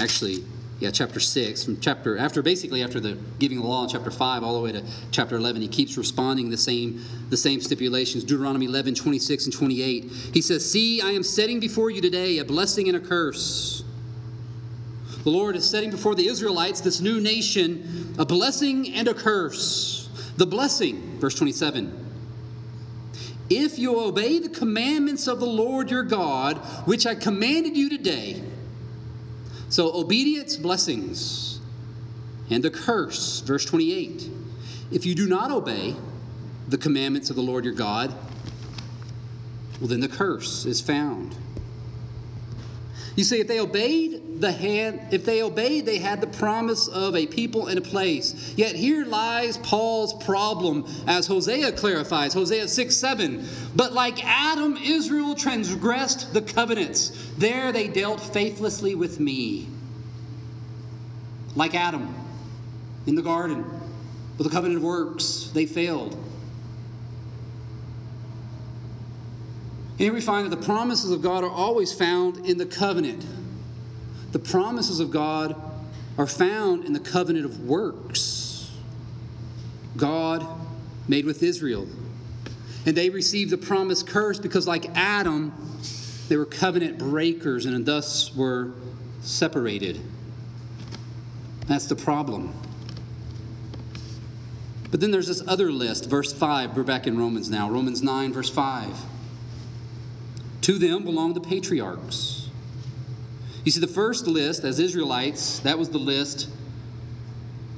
Actually, 0.00 0.44
yeah, 0.78 0.90
chapter 0.90 1.20
6, 1.20 1.64
from 1.64 1.80
chapter, 1.80 2.18
after 2.18 2.42
basically 2.42 2.82
after 2.82 3.00
the 3.00 3.16
giving 3.38 3.60
the 3.60 3.66
law 3.66 3.84
in 3.84 3.88
chapter 3.88 4.10
5 4.10 4.44
all 4.44 4.54
the 4.54 4.60
way 4.60 4.72
to 4.72 4.84
chapter 5.10 5.36
11, 5.36 5.62
he 5.62 5.68
keeps 5.68 5.96
responding 5.96 6.50
the 6.50 6.56
same, 6.56 7.02
the 7.30 7.36
same 7.36 7.62
stipulations. 7.62 8.24
Deuteronomy 8.24 8.66
11, 8.66 8.94
26 8.94 9.46
and 9.46 9.54
28. 9.54 10.04
He 10.34 10.42
says, 10.42 10.70
See, 10.70 11.00
I 11.00 11.12
am 11.12 11.22
setting 11.22 11.60
before 11.60 11.90
you 11.90 12.02
today 12.02 12.38
a 12.38 12.44
blessing 12.44 12.88
and 12.88 12.96
a 12.96 13.00
curse. 13.00 13.84
The 15.24 15.30
Lord 15.30 15.56
is 15.56 15.68
setting 15.68 15.90
before 15.90 16.14
the 16.14 16.26
Israelites, 16.26 16.82
this 16.82 17.00
new 17.00 17.20
nation, 17.20 18.14
a 18.18 18.26
blessing 18.26 18.92
and 18.92 19.08
a 19.08 19.14
curse. 19.14 20.10
The 20.36 20.46
blessing, 20.46 21.18
verse 21.18 21.34
27. 21.36 22.04
If 23.48 23.78
you 23.78 23.98
obey 23.98 24.40
the 24.40 24.50
commandments 24.50 25.26
of 25.26 25.40
the 25.40 25.46
Lord 25.46 25.90
your 25.90 26.02
God, 26.02 26.58
which 26.86 27.06
I 27.06 27.14
commanded 27.14 27.76
you 27.76 27.88
today, 27.88 28.42
so, 29.68 29.92
obedience, 29.94 30.56
blessings, 30.56 31.60
and 32.50 32.62
the 32.62 32.70
curse, 32.70 33.40
verse 33.40 33.64
28. 33.64 34.30
If 34.92 35.04
you 35.04 35.14
do 35.14 35.26
not 35.26 35.50
obey 35.50 35.96
the 36.68 36.78
commandments 36.78 37.30
of 37.30 37.36
the 37.36 37.42
Lord 37.42 37.64
your 37.64 37.74
God, 37.74 38.14
well, 39.80 39.88
then 39.88 40.00
the 40.00 40.08
curse 40.08 40.64
is 40.64 40.80
found. 40.80 41.36
You 43.16 43.24
see, 43.24 43.40
if 43.40 43.48
they 43.48 43.60
obeyed 43.60 44.42
the 44.42 44.52
hand, 44.52 45.00
if 45.10 45.24
they 45.24 45.42
obeyed, 45.42 45.86
they 45.86 45.96
had 45.96 46.20
the 46.20 46.26
promise 46.26 46.86
of 46.88 47.16
a 47.16 47.26
people 47.26 47.68
and 47.68 47.78
a 47.78 47.82
place. 47.82 48.52
Yet 48.56 48.76
here 48.76 49.06
lies 49.06 49.56
Paul's 49.58 50.22
problem, 50.22 50.86
as 51.06 51.26
Hosea 51.26 51.72
clarifies, 51.72 52.34
Hosea 52.34 52.68
6 52.68 52.94
7. 52.94 53.48
But 53.74 53.94
like 53.94 54.22
Adam, 54.22 54.76
Israel 54.76 55.34
transgressed 55.34 56.34
the 56.34 56.42
covenants. 56.42 57.32
There 57.38 57.72
they 57.72 57.88
dealt 57.88 58.20
faithlessly 58.20 58.94
with 58.94 59.18
me. 59.18 59.66
Like 61.54 61.74
Adam 61.74 62.14
in 63.06 63.14
the 63.14 63.22
garden 63.22 63.64
with 64.36 64.46
the 64.46 64.52
covenant 64.52 64.78
of 64.78 64.84
works, 64.84 65.50
they 65.54 65.64
failed. 65.64 66.22
Here 69.98 70.12
we 70.12 70.20
find 70.20 70.50
that 70.50 70.54
the 70.54 70.64
promises 70.64 71.10
of 71.10 71.22
God 71.22 71.42
are 71.42 71.50
always 71.50 71.92
found 71.92 72.44
in 72.46 72.58
the 72.58 72.66
covenant. 72.66 73.24
The 74.32 74.38
promises 74.38 75.00
of 75.00 75.10
God 75.10 75.56
are 76.18 76.26
found 76.26 76.84
in 76.84 76.92
the 76.92 77.00
covenant 77.00 77.46
of 77.46 77.60
works. 77.62 78.70
God 79.96 80.46
made 81.08 81.24
with 81.24 81.42
Israel. 81.42 81.86
And 82.84 82.96
they 82.96 83.08
received 83.08 83.50
the 83.50 83.58
promised 83.58 84.06
curse 84.06 84.38
because, 84.38 84.68
like 84.68 84.90
Adam, 84.94 85.52
they 86.28 86.36
were 86.36 86.44
covenant 86.44 86.98
breakers 86.98 87.66
and 87.66 87.84
thus 87.86 88.34
were 88.36 88.72
separated. 89.22 90.00
That's 91.66 91.86
the 91.86 91.96
problem. 91.96 92.54
But 94.90 95.00
then 95.00 95.10
there's 95.10 95.26
this 95.26 95.42
other 95.48 95.72
list, 95.72 96.08
verse 96.08 96.32
5. 96.32 96.76
We're 96.76 96.84
back 96.84 97.06
in 97.06 97.18
Romans 97.18 97.50
now. 97.50 97.68
Romans 97.70 98.02
9, 98.02 98.32
verse 98.32 98.50
5. 98.50 98.94
To 100.66 100.78
them 100.78 101.04
belong 101.04 101.32
the 101.32 101.40
patriarchs. 101.40 102.48
You 103.64 103.70
see, 103.70 103.78
the 103.78 103.86
first 103.86 104.26
list, 104.26 104.64
as 104.64 104.80
Israelites, 104.80 105.60
that 105.60 105.78
was 105.78 105.90
the 105.90 105.98
list, 105.98 106.48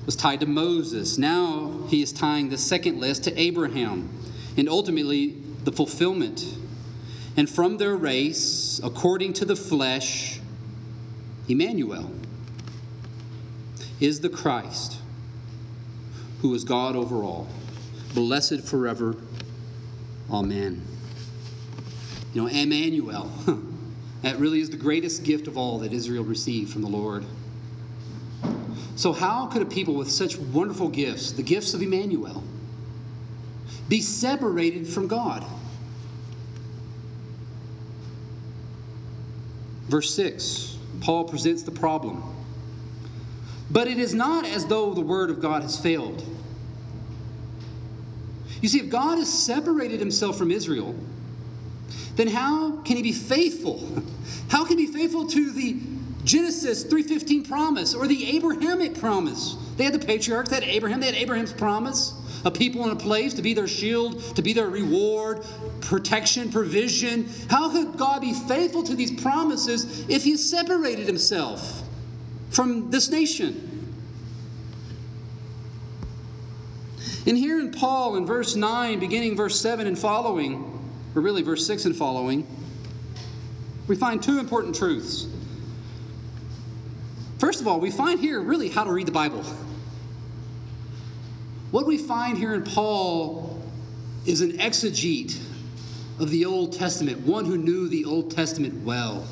was 0.06 0.16
tied 0.16 0.40
to 0.40 0.46
Moses. 0.46 1.18
Now 1.18 1.82
he 1.88 2.00
is 2.00 2.14
tying 2.14 2.48
the 2.48 2.56
second 2.56 2.98
list 2.98 3.24
to 3.24 3.38
Abraham, 3.38 4.08
and 4.56 4.70
ultimately 4.70 5.36
the 5.64 5.70
fulfillment. 5.70 6.46
And 7.36 7.46
from 7.46 7.76
their 7.76 7.94
race, 7.94 8.80
according 8.82 9.34
to 9.34 9.44
the 9.44 9.54
flesh, 9.54 10.40
Emmanuel 11.46 12.10
is 14.00 14.18
the 14.20 14.30
Christ, 14.30 14.96
who 16.40 16.54
is 16.54 16.64
God 16.64 16.96
over 16.96 17.16
all, 17.16 17.48
blessed 18.14 18.62
forever. 18.62 19.14
Amen. 20.30 20.82
You 22.34 22.42
know, 22.42 22.48
Emmanuel. 22.48 23.30
that 24.22 24.38
really 24.38 24.60
is 24.60 24.70
the 24.70 24.76
greatest 24.76 25.24
gift 25.24 25.46
of 25.46 25.56
all 25.56 25.78
that 25.80 25.92
Israel 25.92 26.24
received 26.24 26.72
from 26.72 26.82
the 26.82 26.88
Lord. 26.88 27.24
So, 28.96 29.12
how 29.12 29.46
could 29.46 29.62
a 29.62 29.66
people 29.66 29.94
with 29.94 30.10
such 30.10 30.36
wonderful 30.36 30.88
gifts, 30.88 31.32
the 31.32 31.42
gifts 31.42 31.72
of 31.72 31.82
Emmanuel, 31.82 32.42
be 33.88 34.00
separated 34.00 34.88
from 34.88 35.06
God? 35.06 35.44
Verse 39.88 40.12
6, 40.14 40.76
Paul 41.00 41.24
presents 41.24 41.62
the 41.62 41.70
problem. 41.70 42.22
But 43.70 43.88
it 43.88 43.98
is 43.98 44.14
not 44.14 44.44
as 44.44 44.66
though 44.66 44.92
the 44.92 45.00
word 45.00 45.30
of 45.30 45.40
God 45.40 45.62
has 45.62 45.78
failed. 45.78 46.24
You 48.60 48.68
see, 48.68 48.80
if 48.80 48.90
God 48.90 49.18
has 49.18 49.32
separated 49.32 50.00
himself 50.00 50.36
from 50.36 50.50
Israel, 50.50 50.94
then 52.18 52.26
how 52.26 52.72
can 52.84 52.96
he 52.96 53.02
be 53.02 53.12
faithful? 53.12 53.80
How 54.48 54.64
can 54.64 54.76
he 54.76 54.86
be 54.86 54.92
faithful 54.92 55.28
to 55.28 55.52
the 55.52 55.76
Genesis 56.24 56.82
3:15 56.82 57.44
promise 57.44 57.94
or 57.94 58.08
the 58.08 58.36
Abrahamic 58.36 58.98
promise? 58.98 59.54
They 59.76 59.84
had 59.84 59.94
the 59.94 60.04
patriarchs, 60.04 60.50
they 60.50 60.56
had 60.56 60.64
Abraham, 60.64 60.98
they 60.98 61.06
had 61.06 61.14
Abraham's 61.14 61.52
promise, 61.52 62.14
a 62.44 62.50
people 62.50 62.82
and 62.82 62.90
a 62.90 62.96
place 62.96 63.34
to 63.34 63.42
be 63.42 63.54
their 63.54 63.68
shield, 63.68 64.20
to 64.34 64.42
be 64.42 64.52
their 64.52 64.68
reward, 64.68 65.46
protection, 65.80 66.50
provision. 66.50 67.28
How 67.48 67.70
could 67.70 67.96
God 67.96 68.20
be 68.20 68.32
faithful 68.32 68.82
to 68.82 68.96
these 68.96 69.12
promises 69.12 70.04
if 70.08 70.24
he 70.24 70.36
separated 70.36 71.06
himself 71.06 71.84
from 72.50 72.90
this 72.90 73.10
nation? 73.10 73.64
And 77.28 77.38
here 77.38 77.60
in 77.60 77.70
Paul, 77.70 78.16
in 78.16 78.26
verse 78.26 78.56
9, 78.56 78.98
beginning 78.98 79.36
verse 79.36 79.60
7 79.60 79.86
and 79.86 79.96
following, 79.96 80.77
really 81.20 81.42
verse 81.42 81.66
6 81.66 81.86
and 81.86 81.96
following, 81.96 82.46
we 83.86 83.96
find 83.96 84.22
two 84.22 84.38
important 84.38 84.74
truths. 84.74 85.26
First 87.38 87.60
of 87.60 87.68
all, 87.68 87.80
we 87.80 87.90
find 87.90 88.18
here 88.20 88.40
really 88.40 88.68
how 88.68 88.84
to 88.84 88.92
read 88.92 89.06
the 89.06 89.12
Bible. 89.12 89.42
What 91.70 91.86
we 91.86 91.98
find 91.98 92.36
here 92.36 92.54
in 92.54 92.64
Paul 92.64 93.62
is 94.26 94.40
an 94.40 94.58
exegete 94.58 95.38
of 96.18 96.30
the 96.30 96.44
Old 96.44 96.72
Testament, 96.72 97.20
one 97.20 97.44
who 97.44 97.56
knew 97.56 97.88
the 97.88 98.04
Old 98.04 98.30
Testament 98.30 98.84
well. 98.84 99.26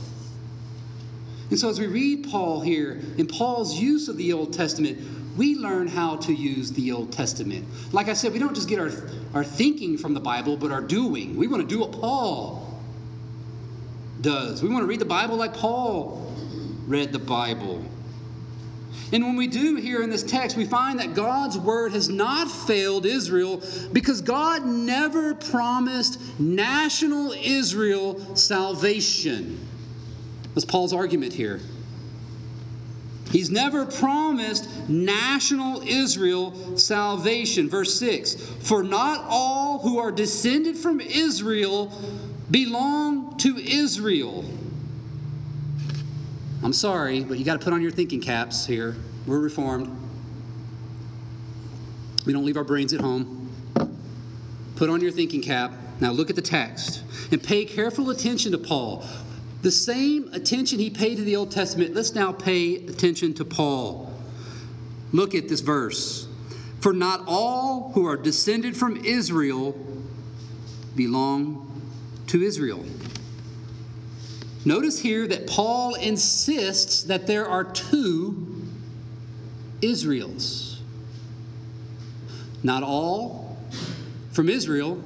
And 1.50 1.58
so, 1.58 1.68
as 1.68 1.78
we 1.78 1.86
read 1.86 2.28
Paul 2.28 2.60
here, 2.60 3.00
in 3.18 3.26
Paul's 3.26 3.78
use 3.78 4.08
of 4.08 4.16
the 4.16 4.32
Old 4.32 4.52
Testament, 4.52 4.98
we 5.36 5.56
learn 5.56 5.86
how 5.86 6.16
to 6.16 6.32
use 6.32 6.72
the 6.72 6.92
Old 6.92 7.12
Testament. 7.12 7.66
Like 7.92 8.08
I 8.08 8.12
said, 8.14 8.32
we 8.32 8.38
don't 8.38 8.54
just 8.54 8.68
get 8.68 8.78
our, 8.78 8.90
our 9.34 9.44
thinking 9.44 9.98
from 9.98 10.14
the 10.14 10.20
Bible, 10.20 10.56
but 10.56 10.70
our 10.70 10.80
doing. 10.80 11.36
We 11.36 11.46
want 11.46 11.62
to 11.62 11.68
do 11.68 11.80
what 11.80 11.92
Paul 11.92 12.80
does. 14.20 14.62
We 14.62 14.68
want 14.68 14.82
to 14.82 14.86
read 14.86 15.00
the 15.00 15.04
Bible 15.04 15.36
like 15.36 15.54
Paul 15.54 16.26
read 16.86 17.12
the 17.12 17.18
Bible. 17.18 17.84
And 19.12 19.24
when 19.24 19.36
we 19.36 19.46
do 19.46 19.76
here 19.76 20.02
in 20.02 20.10
this 20.10 20.22
text, 20.22 20.56
we 20.56 20.64
find 20.64 20.98
that 20.98 21.14
God's 21.14 21.58
word 21.58 21.92
has 21.92 22.08
not 22.08 22.50
failed 22.50 23.06
Israel 23.06 23.62
because 23.92 24.20
God 24.20 24.64
never 24.66 25.34
promised 25.34 26.20
national 26.40 27.32
Israel 27.32 28.36
salvation. 28.36 29.60
That's 30.54 30.64
Paul's 30.64 30.92
argument 30.92 31.32
here. 31.32 31.60
He's 33.30 33.50
never 33.50 33.84
promised 33.84 34.68
national 34.88 35.82
Israel 35.82 36.78
salvation. 36.78 37.68
Verse 37.68 37.98
6 37.98 38.34
For 38.60 38.82
not 38.82 39.24
all 39.28 39.78
who 39.80 39.98
are 39.98 40.12
descended 40.12 40.76
from 40.76 41.00
Israel 41.00 41.92
belong 42.50 43.36
to 43.38 43.56
Israel. 43.56 44.44
I'm 46.62 46.72
sorry, 46.72 47.22
but 47.22 47.38
you 47.38 47.44
got 47.44 47.60
to 47.60 47.64
put 47.64 47.72
on 47.72 47.82
your 47.82 47.90
thinking 47.90 48.20
caps 48.20 48.64
here. 48.66 48.96
We're 49.26 49.40
reformed. 49.40 49.96
We 52.24 52.32
don't 52.32 52.44
leave 52.44 52.56
our 52.56 52.64
brains 52.64 52.92
at 52.92 53.00
home. 53.00 53.50
Put 54.76 54.90
on 54.90 55.00
your 55.00 55.12
thinking 55.12 55.42
cap. 55.42 55.72
Now 56.00 56.10
look 56.10 56.28
at 56.28 56.36
the 56.36 56.42
text 56.42 57.02
and 57.32 57.42
pay 57.42 57.64
careful 57.64 58.10
attention 58.10 58.52
to 58.52 58.58
Paul. 58.58 59.04
The 59.66 59.72
same 59.72 60.30
attention 60.32 60.78
he 60.78 60.90
paid 60.90 61.16
to 61.16 61.24
the 61.24 61.34
Old 61.34 61.50
Testament, 61.50 61.92
let's 61.92 62.14
now 62.14 62.30
pay 62.30 62.76
attention 62.86 63.34
to 63.34 63.44
Paul. 63.44 64.14
Look 65.10 65.34
at 65.34 65.48
this 65.48 65.58
verse. 65.58 66.28
For 66.78 66.92
not 66.92 67.24
all 67.26 67.90
who 67.92 68.06
are 68.06 68.16
descended 68.16 68.76
from 68.76 69.04
Israel 69.04 69.76
belong 70.94 71.82
to 72.28 72.42
Israel. 72.42 72.84
Notice 74.64 75.00
here 75.00 75.26
that 75.26 75.48
Paul 75.48 75.96
insists 75.96 77.02
that 77.02 77.26
there 77.26 77.48
are 77.48 77.64
two 77.64 78.68
Israels. 79.82 80.80
Not 82.62 82.84
all 82.84 83.58
from 84.30 84.48
Israel. 84.48 85.02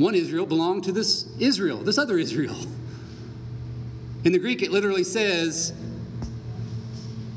One 0.00 0.14
Israel 0.14 0.46
belonged 0.46 0.84
to 0.84 0.92
this 0.92 1.28
Israel, 1.38 1.76
this 1.76 1.98
other 1.98 2.16
Israel. 2.16 2.56
In 4.24 4.32
the 4.32 4.38
Greek, 4.38 4.62
it 4.62 4.72
literally 4.72 5.04
says, 5.04 5.74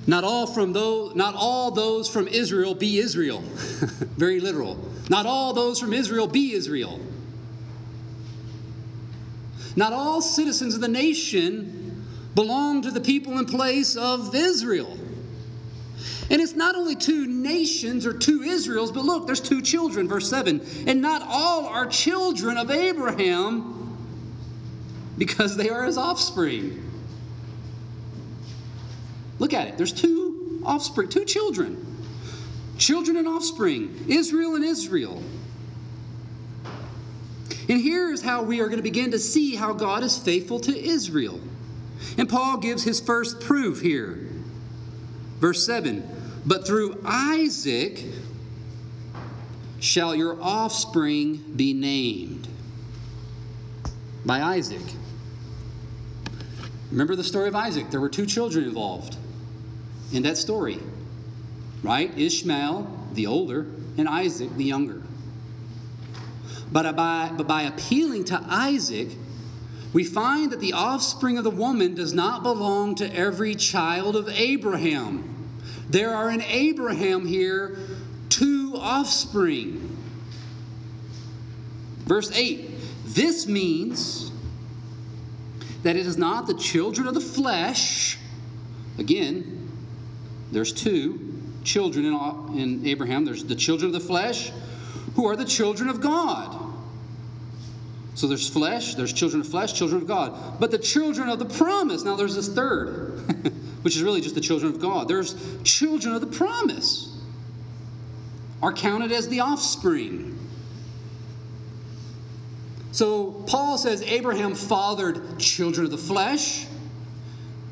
not 0.07 0.23
all 0.23 0.47
from 0.47 0.71
those, 0.71 1.13
not 1.13 1.35
all 1.35 1.71
those 1.71 2.09
from 2.09 2.25
Israel 2.29 2.73
be 2.73 2.99
Israel. 2.99 3.41
Very 4.17 4.39
literal. 4.39 4.79
Not 5.09 5.25
all 5.25 5.53
those 5.53 5.77
from 5.77 5.91
Israel 5.91 6.25
be 6.25 6.53
Israel. 6.53 7.01
Not 9.75 9.91
all 9.91 10.21
citizens 10.21 10.75
of 10.75 10.79
the 10.79 10.87
nation 10.87 12.05
belong 12.33 12.81
to 12.83 12.91
the 12.91 13.01
people 13.01 13.37
and 13.37 13.47
place 13.47 13.97
of 13.97 14.33
Israel. 14.33 14.97
And 16.29 16.41
it's 16.41 16.55
not 16.55 16.75
only 16.75 16.95
two 16.95 17.27
nations 17.27 18.05
or 18.05 18.13
two 18.13 18.43
Israels, 18.43 18.91
but 18.91 19.03
look, 19.03 19.25
there's 19.25 19.41
two 19.41 19.61
children, 19.61 20.07
verse 20.07 20.29
7. 20.29 20.61
And 20.87 21.01
not 21.01 21.21
all 21.27 21.65
are 21.65 21.85
children 21.85 22.57
of 22.57 22.71
Abraham 22.71 23.97
because 25.17 25.57
they 25.57 25.69
are 25.69 25.83
his 25.83 25.97
offspring. 25.97 26.89
Look 29.39 29.53
at 29.53 29.67
it. 29.67 29.77
There's 29.77 29.91
two 29.93 30.61
offspring, 30.65 31.09
two 31.09 31.25
children. 31.25 31.85
Children 32.77 33.17
and 33.17 33.27
offspring, 33.27 34.05
Israel 34.07 34.55
and 34.55 34.63
Israel. 34.63 35.21
And 37.69 37.79
here 37.79 38.11
is 38.11 38.21
how 38.21 38.43
we 38.43 38.61
are 38.61 38.65
going 38.65 38.77
to 38.77 38.83
begin 38.83 39.11
to 39.11 39.19
see 39.19 39.55
how 39.55 39.73
God 39.73 40.03
is 40.03 40.17
faithful 40.17 40.59
to 40.61 40.77
Israel. 40.77 41.39
And 42.17 42.27
Paul 42.27 42.57
gives 42.57 42.83
his 42.83 42.99
first 42.99 43.39
proof 43.39 43.81
here. 43.81 44.27
Verse 45.39 45.65
7 45.65 46.09
But 46.45 46.67
through 46.67 47.01
Isaac 47.05 48.03
shall 49.79 50.15
your 50.15 50.41
offspring 50.41 51.53
be 51.55 51.73
named. 51.73 52.47
By 54.25 54.41
Isaac. 54.41 54.81
Remember 56.91 57.15
the 57.15 57.23
story 57.23 57.47
of 57.47 57.55
Isaac. 57.55 57.89
There 57.91 57.99
were 57.99 58.09
two 58.09 58.25
children 58.25 58.65
involved 58.65 59.17
in 60.11 60.23
that 60.23 60.37
story, 60.37 60.79
right? 61.81 62.15
Ishmael, 62.17 62.87
the 63.13 63.27
older, 63.27 63.65
and 63.97 64.07
Isaac, 64.07 64.55
the 64.55 64.63
younger. 64.63 65.01
But 66.71 66.95
by, 66.95 67.31
but 67.35 67.47
by 67.47 67.63
appealing 67.63 68.25
to 68.25 68.41
Isaac, 68.47 69.09
we 69.91 70.03
find 70.03 70.51
that 70.51 70.59
the 70.59 70.73
offspring 70.73 71.37
of 71.37 71.43
the 71.43 71.51
woman 71.51 71.95
does 71.95 72.13
not 72.13 72.43
belong 72.43 72.95
to 72.95 73.15
every 73.15 73.55
child 73.55 74.15
of 74.15 74.29
Abraham. 74.29 75.32
There 75.89 76.13
are 76.13 76.31
in 76.31 76.41
Abraham 76.41 77.25
here 77.25 77.77
two 78.29 78.73
offspring. 78.75 79.97
Verse 82.05 82.31
8 82.35 82.71
this 83.05 83.45
means 83.45 84.31
that 85.83 85.95
it 85.95 86.07
is 86.07 86.17
not 86.17 86.47
the 86.47 86.55
children 86.55 87.07
of 87.07 87.13
the 87.13 87.21
flesh. 87.21 88.17
Again, 88.97 89.71
there's 90.51 90.73
two 90.73 91.41
children 91.63 92.05
in, 92.55 92.85
Abraham 92.85 93.25
there's 93.25 93.43
the 93.43 93.55
children 93.55 93.87
of 93.87 93.93
the 93.93 94.07
flesh 94.07 94.51
who 95.15 95.27
are 95.27 95.35
the 95.35 95.45
children 95.45 95.89
of 95.89 96.01
God. 96.01 96.62
So 98.15 98.27
there's 98.27 98.47
flesh, 98.47 98.95
there's 98.95 99.11
children 99.11 99.41
of 99.41 99.47
flesh, 99.47 99.73
children 99.73 100.01
of 100.01 100.07
God. 100.07 100.59
But 100.59 100.71
the 100.71 100.77
children 100.77 101.29
of 101.29 101.39
the 101.39 101.45
promise, 101.45 102.03
now 102.03 102.15
there's 102.15 102.35
this 102.35 102.47
third, 102.47 103.19
which 103.81 103.95
is 103.95 104.03
really 104.03 104.21
just 104.21 104.35
the 104.35 104.41
children 104.41 104.73
of 104.73 104.79
God. 104.79 105.07
There's 105.07 105.35
children 105.63 106.13
of 106.13 106.21
the 106.21 106.27
promise, 106.27 107.19
are 108.61 108.71
counted 108.71 109.11
as 109.11 109.27
the 109.27 109.39
offspring. 109.39 110.39
So 112.91 113.31
Paul 113.47 113.79
says 113.79 114.03
Abraham 114.03 114.53
fathered 114.53 115.39
children 115.39 115.85
of 115.85 115.91
the 115.91 115.97
flesh, 115.97 116.67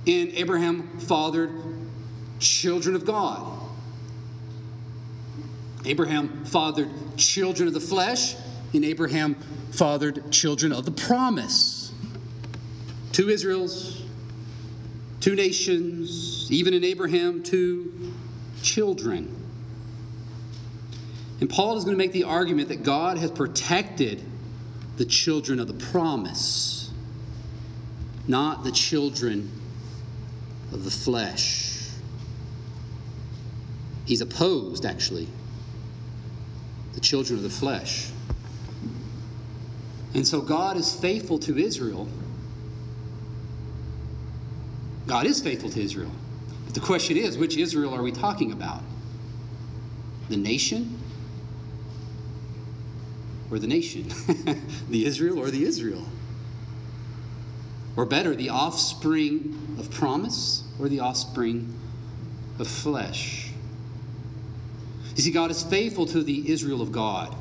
and 0.07 0.29
Abraham 0.33 0.97
fathered 0.97 1.51
children 2.39 2.95
of 2.95 3.05
God. 3.05 3.59
Abraham 5.85 6.45
fathered 6.45 6.89
children 7.17 7.67
of 7.67 7.75
the 7.75 7.79
flesh, 7.79 8.35
and 8.73 8.85
Abraham 8.85 9.35
fathered 9.71 10.31
children 10.31 10.71
of 10.71 10.85
the 10.85 10.91
promise. 10.91 11.93
Two 13.11 13.29
Israels, 13.29 14.03
two 15.19 15.35
nations, 15.35 16.51
even 16.51 16.73
in 16.73 16.83
Abraham, 16.83 17.43
two 17.43 18.13
children. 18.61 19.35
And 21.39 21.49
Paul 21.49 21.77
is 21.77 21.83
going 21.83 21.95
to 21.95 21.97
make 21.97 22.11
the 22.11 22.23
argument 22.23 22.69
that 22.69 22.83
God 22.83 23.17
has 23.17 23.31
protected 23.31 24.23
the 24.97 25.05
children 25.05 25.59
of 25.59 25.67
the 25.67 25.73
promise, 25.73 26.91
not 28.27 28.63
the 28.63 28.71
children 28.71 29.51
of 30.71 30.85
the 30.85 30.91
flesh. 30.91 31.89
He's 34.05 34.21
opposed, 34.21 34.85
actually, 34.85 35.27
the 36.93 36.99
children 36.99 37.37
of 37.37 37.43
the 37.43 37.49
flesh. 37.49 38.10
And 40.13 40.27
so 40.27 40.41
God 40.41 40.77
is 40.77 40.93
faithful 40.93 41.39
to 41.39 41.57
Israel. 41.57 42.07
God 45.07 45.25
is 45.25 45.41
faithful 45.41 45.69
to 45.69 45.81
Israel. 45.81 46.11
But 46.65 46.73
the 46.73 46.79
question 46.79 47.17
is 47.17 47.37
which 47.37 47.57
Israel 47.57 47.93
are 47.93 48.03
we 48.03 48.11
talking 48.11 48.51
about? 48.51 48.83
The 50.29 50.37
nation? 50.37 50.97
Or 53.49 53.59
the 53.59 53.67
nation? 53.67 54.09
the 54.89 55.05
Israel 55.05 55.39
or 55.39 55.49
the 55.49 55.63
Israel? 55.63 56.05
Or 57.97 58.05
better, 58.05 58.35
the 58.35 58.49
offspring 58.49 59.75
of 59.77 59.91
promise 59.91 60.63
or 60.79 60.87
the 60.87 61.01
offspring 61.01 61.77
of 62.57 62.67
flesh? 62.67 63.51
You 65.15 65.23
see, 65.23 65.31
God 65.31 65.51
is 65.51 65.61
faithful 65.61 66.05
to 66.07 66.23
the 66.23 66.49
Israel 66.49 66.81
of 66.81 66.91
God. 66.91 67.35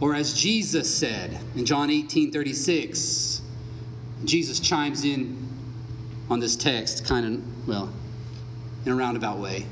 Or 0.00 0.14
as 0.14 0.32
Jesus 0.32 0.92
said 0.94 1.38
in 1.56 1.66
John 1.66 1.90
18 1.90 2.30
36, 2.32 3.42
Jesus 4.24 4.60
chimes 4.60 5.04
in 5.04 5.48
on 6.30 6.40
this 6.40 6.56
text, 6.56 7.04
kind 7.04 7.26
of, 7.26 7.68
well, 7.68 7.92
in 8.84 8.92
a 8.92 8.96
roundabout 8.96 9.38
way. 9.38 9.66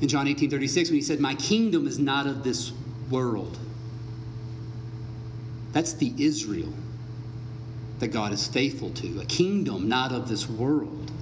In 0.00 0.08
John 0.08 0.28
18 0.28 0.50
36, 0.50 0.90
when 0.90 0.96
he 0.96 1.02
said, 1.02 1.20
My 1.20 1.34
kingdom 1.34 1.86
is 1.86 1.98
not 1.98 2.26
of 2.26 2.44
this 2.44 2.72
world. 3.10 3.58
That's 5.72 5.94
the 5.94 6.12
Israel. 6.18 6.72
that 7.98 8.08
God 8.08 8.32
is 8.32 8.48
faithful 8.48 8.90
to, 8.90 9.20
a 9.20 9.24
kingdom 9.24 9.88
not 9.88 10.10
of 10.10 10.28
this 10.28 10.48
world. 10.48 11.12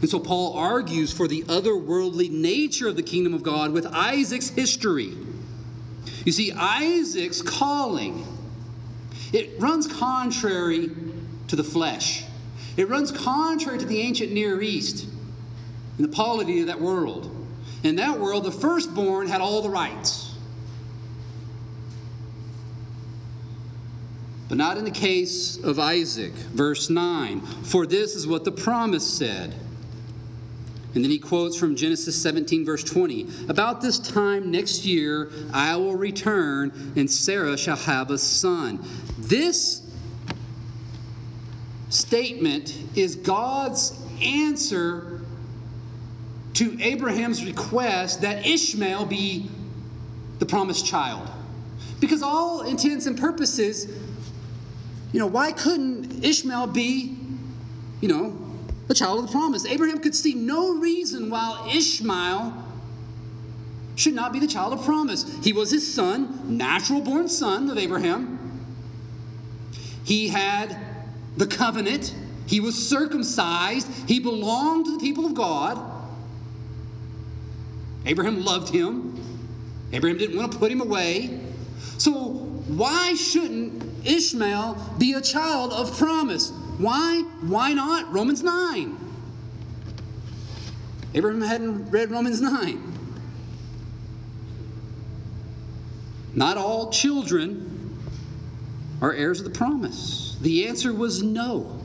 And 0.00 0.08
so 0.08 0.18
Paul 0.18 0.54
argues 0.54 1.12
for 1.12 1.28
the 1.28 1.42
otherworldly 1.42 2.30
nature 2.30 2.88
of 2.88 2.96
the 2.96 3.02
kingdom 3.02 3.34
of 3.34 3.42
God 3.42 3.72
with 3.72 3.84
Isaac's 3.86 4.48
history. 4.48 5.14
You 6.24 6.32
see, 6.32 6.52
Isaac's 6.52 7.42
calling, 7.42 8.26
it 9.32 9.60
runs 9.60 9.86
contrary 9.86 10.90
to 11.48 11.56
the 11.56 11.64
flesh. 11.64 12.24
It 12.76 12.88
runs 12.88 13.12
contrary 13.12 13.78
to 13.78 13.86
the 13.86 14.00
ancient 14.00 14.32
Near 14.32 14.60
East 14.60 15.06
and 15.96 16.04
the 16.04 16.14
polity 16.14 16.60
of 16.60 16.66
that 16.66 16.80
world. 16.80 17.30
In 17.82 17.96
that 17.96 18.18
world, 18.18 18.44
the 18.44 18.52
firstborn 18.52 19.28
had 19.28 19.40
all 19.40 19.62
the 19.62 19.68
rights. 19.68 20.34
But 24.48 24.58
not 24.58 24.76
in 24.76 24.84
the 24.84 24.90
case 24.90 25.56
of 25.56 25.78
Isaac. 25.78 26.32
Verse 26.32 26.90
9 26.90 27.40
For 27.40 27.86
this 27.86 28.14
is 28.14 28.26
what 28.26 28.44
the 28.44 28.52
promise 28.52 29.06
said. 29.06 29.54
And 30.94 31.02
then 31.02 31.10
he 31.10 31.18
quotes 31.18 31.56
from 31.56 31.74
Genesis 31.74 32.20
17, 32.20 32.64
verse 32.64 32.84
20 32.84 33.26
About 33.48 33.80
this 33.80 33.98
time 33.98 34.50
next 34.50 34.84
year 34.84 35.30
I 35.52 35.76
will 35.76 35.96
return, 35.96 36.92
and 36.96 37.10
Sarah 37.10 37.58
shall 37.58 37.76
have 37.76 38.10
a 38.10 38.18
son. 38.18 38.84
This 39.18 39.82
statement 41.88 42.76
is 42.94 43.16
God's 43.16 44.00
answer 44.22 45.20
to 46.54 46.80
Abraham's 46.80 47.44
request 47.44 48.20
that 48.22 48.46
Ishmael 48.46 49.06
be 49.06 49.50
the 50.38 50.46
promised 50.46 50.86
child. 50.86 51.28
Because 52.00 52.22
all 52.22 52.62
intents 52.62 53.06
and 53.06 53.18
purposes, 53.18 53.86
you 55.12 55.18
know, 55.18 55.26
why 55.26 55.52
couldn't 55.52 56.24
Ishmael 56.24 56.68
be, 56.68 57.16
you 58.00 58.08
know, 58.08 58.43
the 58.88 58.94
child 58.94 59.20
of 59.20 59.26
the 59.26 59.32
promise? 59.32 59.64
Abraham 59.66 59.98
could 59.98 60.14
see 60.14 60.34
no 60.34 60.78
reason 60.78 61.30
why 61.30 61.70
Ishmael 61.74 62.64
should 63.96 64.14
not 64.14 64.32
be 64.32 64.40
the 64.40 64.46
child 64.46 64.72
of 64.72 64.84
promise. 64.84 65.24
He 65.42 65.52
was 65.52 65.70
his 65.70 65.92
son, 65.92 66.56
natural 66.56 67.00
born 67.00 67.28
son 67.28 67.70
of 67.70 67.78
Abraham. 67.78 68.38
He 70.04 70.28
had 70.28 70.76
the 71.36 71.46
covenant, 71.46 72.14
he 72.46 72.60
was 72.60 72.74
circumcised, 72.88 73.88
he 74.08 74.20
belonged 74.20 74.86
to 74.86 74.98
the 74.98 75.00
people 75.00 75.24
of 75.24 75.34
God. 75.34 75.92
Abraham 78.06 78.44
loved 78.44 78.68
him. 78.68 79.18
Abraham 79.92 80.18
didn't 80.18 80.36
want 80.36 80.52
to 80.52 80.58
put 80.58 80.70
him 80.70 80.80
away. 80.80 81.40
So, 81.96 82.12
why 82.12 83.14
shouldn't 83.14 84.06
Ishmael 84.06 84.76
be 84.98 85.14
a 85.14 85.20
child 85.20 85.72
of 85.72 85.96
promise? 85.96 86.52
Why? 86.78 87.22
Why 87.42 87.72
not? 87.72 88.12
Romans 88.12 88.42
9. 88.42 88.98
Abraham 91.14 91.40
hadn't 91.40 91.90
read 91.90 92.10
Romans 92.10 92.40
9. 92.40 92.92
Not 96.34 96.56
all 96.56 96.90
children 96.90 97.96
are 99.00 99.12
heirs 99.12 99.38
of 99.38 99.44
the 99.44 99.56
promise. 99.56 100.36
The 100.40 100.66
answer 100.66 100.92
was 100.92 101.22
no. 101.22 101.80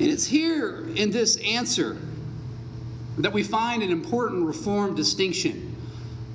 And 0.00 0.08
it's 0.08 0.24
here 0.24 0.88
in 0.94 1.10
this 1.10 1.36
answer 1.38 1.98
that 3.18 3.32
we 3.32 3.42
find 3.42 3.82
an 3.82 3.90
important 3.90 4.46
reform 4.46 4.94
distinction 4.94 5.76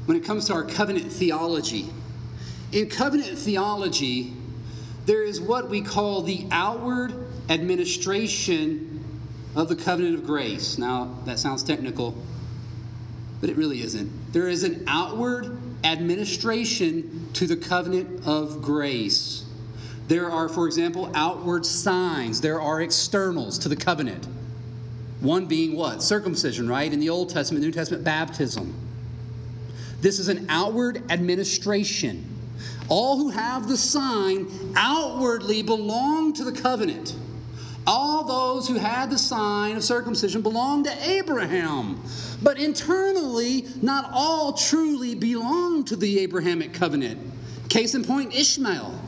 when 0.06 0.18
it 0.18 0.24
comes 0.24 0.46
to 0.46 0.54
our 0.54 0.64
covenant 0.64 1.12
theology. 1.12 1.90
In 2.74 2.90
covenant 2.90 3.38
theology, 3.38 4.34
there 5.06 5.24
is 5.24 5.42
what 5.42 5.70
we 5.70 5.82
call 5.82 6.22
the 6.22 6.46
outward 6.52 7.14
administration 7.50 9.04
of 9.56 9.70
the 9.70 9.76
covenant 9.76 10.16
of 10.16 10.26
grace. 10.26 10.78
Now, 10.78 11.16
that 11.26 11.40
sounds 11.40 11.64
technical, 11.64 12.16
but 13.42 13.50
it 13.50 13.58
really 13.58 13.82
isn't. 13.82 14.34
There 14.34 14.48
is 14.48 14.64
an 14.64 14.84
outward 14.88 15.58
administration 15.84 17.30
to 17.34 17.46
the 17.46 17.58
covenant 17.58 18.26
of 18.26 18.62
grace. 18.62 19.46
There 20.08 20.30
are, 20.30 20.50
for 20.50 20.66
example, 20.66 21.12
outward 21.14 21.66
signs, 21.66 22.42
there 22.42 22.62
are 22.62 22.82
externals 22.82 23.58
to 23.60 23.70
the 23.70 23.76
covenant. 23.76 24.28
One 25.20 25.46
being 25.46 25.76
what? 25.76 26.04
Circumcision, 26.04 26.68
right? 26.68 26.92
In 26.92 27.00
the 27.00 27.10
Old 27.10 27.30
Testament, 27.30 27.64
New 27.64 27.72
Testament, 27.72 28.04
baptism. 28.04 28.76
This 30.02 30.20
is 30.20 30.28
an 30.28 30.46
outward 30.50 31.04
administration. 31.10 32.33
All 32.90 33.18
who 33.18 33.30
have 33.30 33.68
the 33.68 33.78
sign 33.78 34.48
outwardly 34.76 35.64
belong 35.64 36.34
to 36.34 36.44
the 36.44 36.52
covenant. 36.52 37.16
All 37.86 38.24
those 38.24 38.68
who 38.68 38.76
had 38.76 39.10
the 39.10 39.18
sign 39.18 39.76
of 39.76 39.84
circumcision 39.84 40.42
belong 40.42 40.84
to 40.86 41.10
Abraham. 41.10 42.02
But 42.42 42.58
internally, 42.58 43.66
not 43.82 44.10
all 44.14 44.54
truly 44.54 45.16
belong 45.16 45.84
to 45.86 45.96
the 45.96 46.20
Abrahamic 46.20 46.74
covenant. 46.74 47.20
Case 47.70 47.96
in 47.96 48.04
point, 48.04 48.34
Ishmael. 48.34 49.00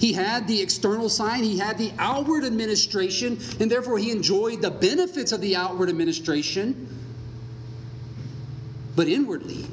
He 0.00 0.12
had 0.12 0.46
the 0.46 0.60
external 0.60 1.08
sign, 1.08 1.42
he 1.42 1.58
had 1.58 1.78
the 1.78 1.92
outward 1.98 2.44
administration, 2.44 3.38
and 3.58 3.70
therefore 3.70 3.98
he 3.98 4.10
enjoyed 4.10 4.60
the 4.60 4.70
benefits 4.70 5.32
of 5.32 5.40
the 5.40 5.56
outward 5.56 5.88
administration. 5.88 6.88
But 8.94 9.08
inwardly, 9.08 9.66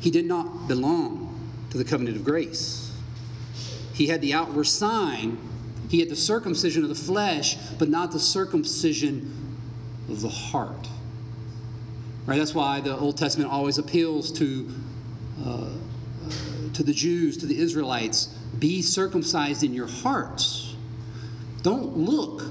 he 0.00 0.10
did 0.10 0.26
not 0.26 0.68
belong 0.68 1.24
to 1.70 1.78
the 1.78 1.84
covenant 1.84 2.16
of 2.16 2.24
grace. 2.24 2.92
He 3.94 4.06
had 4.06 4.20
the 4.20 4.32
outward 4.32 4.64
sign, 4.64 5.38
he 5.88 6.00
had 6.00 6.08
the 6.08 6.16
circumcision 6.16 6.82
of 6.82 6.88
the 6.88 6.94
flesh, 6.94 7.56
but 7.78 7.88
not 7.88 8.12
the 8.12 8.20
circumcision 8.20 9.56
of 10.08 10.20
the 10.20 10.28
heart. 10.28 10.88
Right? 12.26 12.38
That's 12.38 12.54
why 12.54 12.80
the 12.80 12.96
Old 12.96 13.16
Testament 13.16 13.50
always 13.50 13.78
appeals 13.78 14.30
to 14.32 14.68
uh, 15.44 15.70
to 16.74 16.84
the 16.84 16.92
Jews, 16.92 17.36
to 17.38 17.46
the 17.46 17.58
Israelites, 17.58 18.26
be 18.58 18.82
circumcised 18.82 19.64
in 19.64 19.74
your 19.74 19.88
hearts. 19.88 20.76
Don't 21.62 21.96
look 21.96 22.44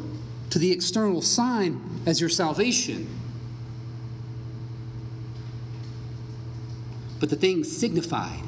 to 0.50 0.60
the 0.60 0.72
external 0.72 1.22
sign 1.22 1.80
as 2.06 2.20
your 2.20 2.30
salvation. 2.30 3.08
But 7.20 7.30
the 7.30 7.36
thing 7.36 7.64
signified 7.64 8.42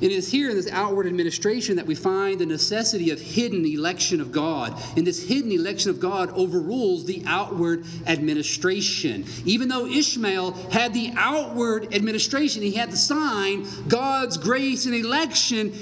it 0.00 0.12
is 0.12 0.30
here 0.30 0.48
in 0.48 0.56
this 0.56 0.70
outward 0.70 1.06
administration 1.06 1.76
that 1.76 1.86
we 1.86 1.96
find 1.96 2.38
the 2.38 2.46
necessity 2.46 3.10
of 3.10 3.20
hidden 3.20 3.66
election 3.66 4.20
of 4.20 4.30
God. 4.30 4.80
And 4.96 5.04
this 5.04 5.26
hidden 5.26 5.50
election 5.50 5.90
of 5.90 5.98
God 5.98 6.30
overrules 6.30 7.04
the 7.04 7.22
outward 7.26 7.84
administration. 8.06 9.24
Even 9.44 9.68
though 9.68 9.86
Ishmael 9.86 10.52
had 10.70 10.94
the 10.94 11.12
outward 11.16 11.92
administration, 11.94 12.62
he 12.62 12.72
had 12.72 12.92
the 12.92 12.96
sign, 12.96 13.66
God's 13.88 14.36
grace 14.36 14.86
and 14.86 14.94
election 14.94 15.74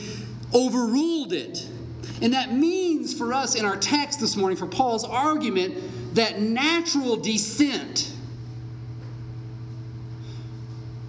overruled 0.55 1.35
it. 1.35 1.69
And 2.23 2.33
that 2.33 2.55
means 2.55 3.13
for 3.13 3.35
us 3.35 3.55
in 3.55 3.67
our 3.67 3.77
text 3.77 4.21
this 4.21 4.35
morning, 4.35 4.57
for 4.57 4.67
Paul's 4.67 5.05
argument, 5.05 6.15
that 6.15 6.41
natural 6.41 7.17
descent 7.17 8.16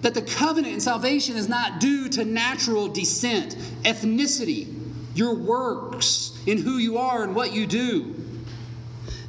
that 0.02 0.14
the 0.14 0.22
covenant 0.22 0.74
and 0.74 0.82
salvation 0.82 1.36
is 1.36 1.48
not 1.48 1.80
due 1.80 2.08
to 2.08 2.24
natural 2.24 2.88
descent, 2.88 3.56
ethnicity, 3.82 4.74
your 5.14 5.34
works, 5.34 6.38
in 6.46 6.58
who 6.58 6.78
you 6.78 6.98
are 6.98 7.24
and 7.24 7.34
what 7.34 7.52
you 7.52 7.66
do. 7.66 8.14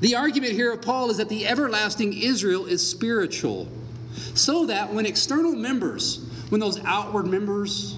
The 0.02 0.16
argument 0.16 0.54
here 0.54 0.72
of 0.72 0.82
Paul 0.82 1.10
is 1.10 1.18
that 1.18 1.30
the 1.30 1.48
everlasting 1.48 2.14
Israel 2.14 2.66
is 2.66 2.88
spiritual, 2.88 3.68
so 4.36 4.66
that 4.68 4.94
when 4.94 5.06
external 5.06 5.54
members, 5.54 6.26
when 6.50 6.62
those 6.62 6.80
outward 6.86 7.26
members 7.26 7.98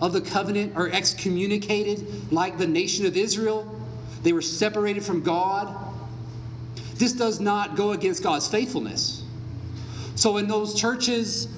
of 0.00 0.12
the 0.12 0.20
covenant 0.20 0.76
are 0.76 0.88
excommunicated, 0.88 2.32
like 2.32 2.58
the 2.58 2.66
nation 2.66 3.06
of 3.06 3.16
Israel, 3.16 3.80
they 4.24 4.32
were 4.32 4.42
separated 4.42 5.04
from 5.04 5.22
God. 5.22 5.74
This 6.96 7.12
does 7.12 7.40
not 7.40 7.76
go 7.76 7.92
against 7.92 8.22
God's 8.22 8.48
faithfulness. 8.48 9.24
So, 10.14 10.36
in 10.36 10.48
those 10.48 10.78
churches 10.78 11.48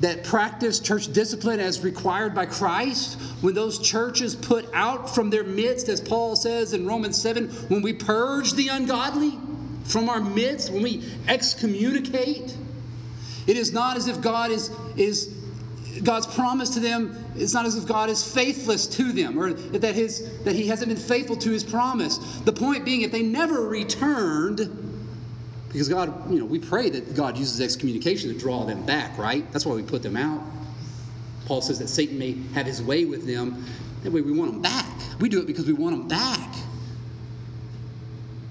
that 0.00 0.24
practice 0.24 0.78
church 0.78 1.12
discipline 1.12 1.58
as 1.58 1.82
required 1.82 2.34
by 2.34 2.46
Christ, 2.46 3.20
when 3.40 3.54
those 3.54 3.78
churches 3.78 4.34
put 4.34 4.68
out 4.74 5.14
from 5.14 5.30
their 5.30 5.44
midst, 5.44 5.88
as 5.88 6.00
Paul 6.00 6.36
says 6.36 6.74
in 6.74 6.86
Romans 6.86 7.20
7, 7.20 7.48
when 7.68 7.82
we 7.82 7.92
purge 7.92 8.52
the 8.52 8.68
ungodly 8.68 9.38
from 9.84 10.08
our 10.08 10.20
midst, 10.20 10.70
when 10.70 10.82
we 10.82 11.04
excommunicate, 11.28 12.56
it 13.46 13.56
is 13.56 13.72
not 13.72 13.96
as 13.96 14.08
if 14.08 14.20
God 14.20 14.50
is, 14.50 14.70
is 14.96 15.34
God's 16.02 16.26
promise 16.26 16.70
to 16.70 16.80
them, 16.80 17.16
it's 17.36 17.54
not 17.54 17.64
as 17.64 17.76
if 17.76 17.86
God 17.86 18.10
is 18.10 18.22
faithless 18.22 18.86
to 18.88 19.12
them 19.12 19.38
or 19.38 19.52
that, 19.52 19.94
his, 19.94 20.42
that 20.42 20.54
He 20.54 20.66
hasn't 20.66 20.88
been 20.88 20.98
faithful 20.98 21.36
to 21.36 21.50
His 21.50 21.64
promise. 21.64 22.18
The 22.40 22.52
point 22.52 22.84
being, 22.84 23.02
if 23.02 23.12
they 23.12 23.22
never 23.22 23.62
returned, 23.62 24.85
because 25.68 25.88
God, 25.88 26.30
you 26.30 26.38
know, 26.38 26.44
we 26.44 26.58
pray 26.58 26.88
that 26.90 27.14
God 27.14 27.36
uses 27.36 27.60
excommunication 27.60 28.32
to 28.32 28.38
draw 28.38 28.64
them 28.64 28.84
back, 28.86 29.16
right? 29.18 29.50
That's 29.52 29.66
why 29.66 29.74
we 29.74 29.82
put 29.82 30.02
them 30.02 30.16
out. 30.16 30.42
Paul 31.46 31.60
says 31.60 31.78
that 31.78 31.88
Satan 31.88 32.18
may 32.18 32.36
have 32.54 32.66
his 32.66 32.82
way 32.82 33.04
with 33.04 33.26
them. 33.26 33.64
That 34.02 34.12
way 34.12 34.20
we 34.20 34.32
want 34.32 34.52
them 34.52 34.62
back. 34.62 34.86
We 35.20 35.28
do 35.28 35.40
it 35.40 35.46
because 35.46 35.66
we 35.66 35.72
want 35.72 35.96
them 35.96 36.08
back. 36.08 36.54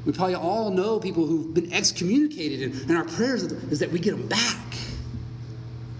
We 0.05 0.11
probably 0.11 0.35
all 0.35 0.69
know 0.69 0.99
people 0.99 1.25
who've 1.25 1.53
been 1.53 1.73
excommunicated, 1.73 2.73
and, 2.87 2.95
our 2.95 3.05
prayers 3.05 3.43
is 3.43 3.79
that 3.79 3.91
we 3.91 3.99
get 3.99 4.11
them 4.11 4.27
back. 4.27 4.61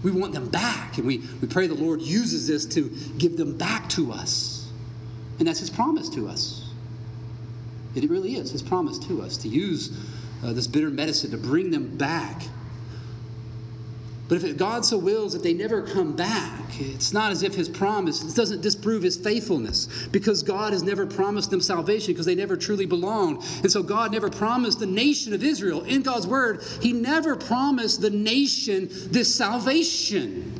We 0.02 0.12
want 0.12 0.32
them 0.32 0.48
back, 0.48 0.98
and 0.98 1.06
we, 1.06 1.18
we 1.40 1.48
pray 1.48 1.66
the 1.66 1.74
Lord 1.74 2.00
uses 2.00 2.46
this 2.46 2.64
to 2.66 2.88
give 3.18 3.36
them 3.36 3.58
back 3.58 3.88
to 3.90 4.12
us. 4.12 4.70
And 5.38 5.48
that's 5.48 5.58
His 5.58 5.70
promise 5.70 6.08
to 6.10 6.28
us. 6.28 6.70
It 7.96 8.08
really 8.08 8.36
is 8.36 8.52
His 8.52 8.62
promise 8.62 8.98
to 9.00 9.22
us 9.22 9.36
to 9.38 9.48
use 9.48 9.98
uh, 10.46 10.52
this 10.52 10.66
bitter 10.66 10.90
medicine 10.90 11.30
to 11.32 11.36
bring 11.36 11.70
them 11.70 11.96
back 11.96 12.42
but 14.28 14.42
if 14.42 14.56
God 14.56 14.84
so 14.84 14.98
wills 14.98 15.32
that 15.34 15.44
they 15.44 15.54
never 15.54 15.82
come 15.82 16.16
back, 16.16 16.80
it's 16.80 17.12
not 17.12 17.30
as 17.30 17.44
if 17.44 17.54
his 17.54 17.68
promise 17.68 18.20
doesn't 18.34 18.60
disprove 18.60 19.02
his 19.02 19.16
faithfulness 19.16 20.08
because 20.10 20.42
God 20.42 20.72
has 20.72 20.82
never 20.82 21.06
promised 21.06 21.50
them 21.50 21.60
salvation 21.60 22.12
because 22.12 22.26
they 22.26 22.34
never 22.34 22.56
truly 22.56 22.86
belonged. 22.86 23.44
And 23.62 23.70
so 23.70 23.84
God 23.84 24.10
never 24.10 24.28
promised 24.28 24.80
the 24.80 24.86
nation 24.86 25.32
of 25.32 25.44
Israel. 25.44 25.84
In 25.84 26.02
God's 26.02 26.26
word, 26.26 26.64
he 26.82 26.92
never 26.92 27.36
promised 27.36 28.00
the 28.00 28.10
nation 28.10 28.88
this 28.90 29.32
salvation. 29.32 30.52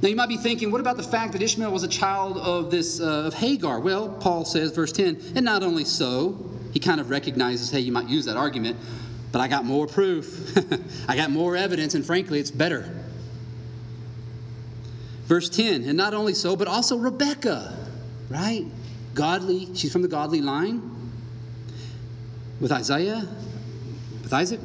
Now 0.00 0.08
you 0.10 0.16
might 0.16 0.28
be 0.28 0.36
thinking, 0.36 0.70
what 0.70 0.80
about 0.80 0.98
the 0.98 1.02
fact 1.02 1.32
that 1.32 1.42
Ishmael 1.42 1.72
was 1.72 1.82
a 1.82 1.88
child 1.88 2.36
of 2.36 2.70
this 2.70 3.00
uh, 3.00 3.24
of 3.24 3.34
Hagar? 3.34 3.80
Well, 3.80 4.10
Paul 4.20 4.44
says, 4.44 4.70
verse 4.70 4.92
10, 4.92 5.32
and 5.34 5.44
not 5.44 5.64
only 5.64 5.84
so, 5.84 6.53
he 6.74 6.80
kind 6.80 7.00
of 7.00 7.08
recognizes, 7.08 7.70
hey, 7.70 7.78
you 7.78 7.92
might 7.92 8.08
use 8.08 8.24
that 8.24 8.36
argument. 8.36 8.76
But 9.30 9.40
I 9.40 9.48
got 9.48 9.64
more 9.64 9.86
proof. 9.86 10.56
I 11.08 11.16
got 11.16 11.30
more 11.30 11.56
evidence, 11.56 11.94
and 11.94 12.04
frankly, 12.04 12.40
it's 12.40 12.50
better. 12.50 12.92
Verse 15.26 15.48
10, 15.48 15.84
and 15.84 15.96
not 15.96 16.14
only 16.14 16.34
so, 16.34 16.56
but 16.56 16.68
also 16.68 16.96
Rebecca, 16.96 17.76
right? 18.28 18.66
Godly, 19.14 19.74
she's 19.74 19.92
from 19.92 20.02
the 20.02 20.08
godly 20.08 20.40
line. 20.40 20.90
With 22.60 22.72
Isaiah, 22.72 23.26
with 24.22 24.32
Isaac. 24.32 24.60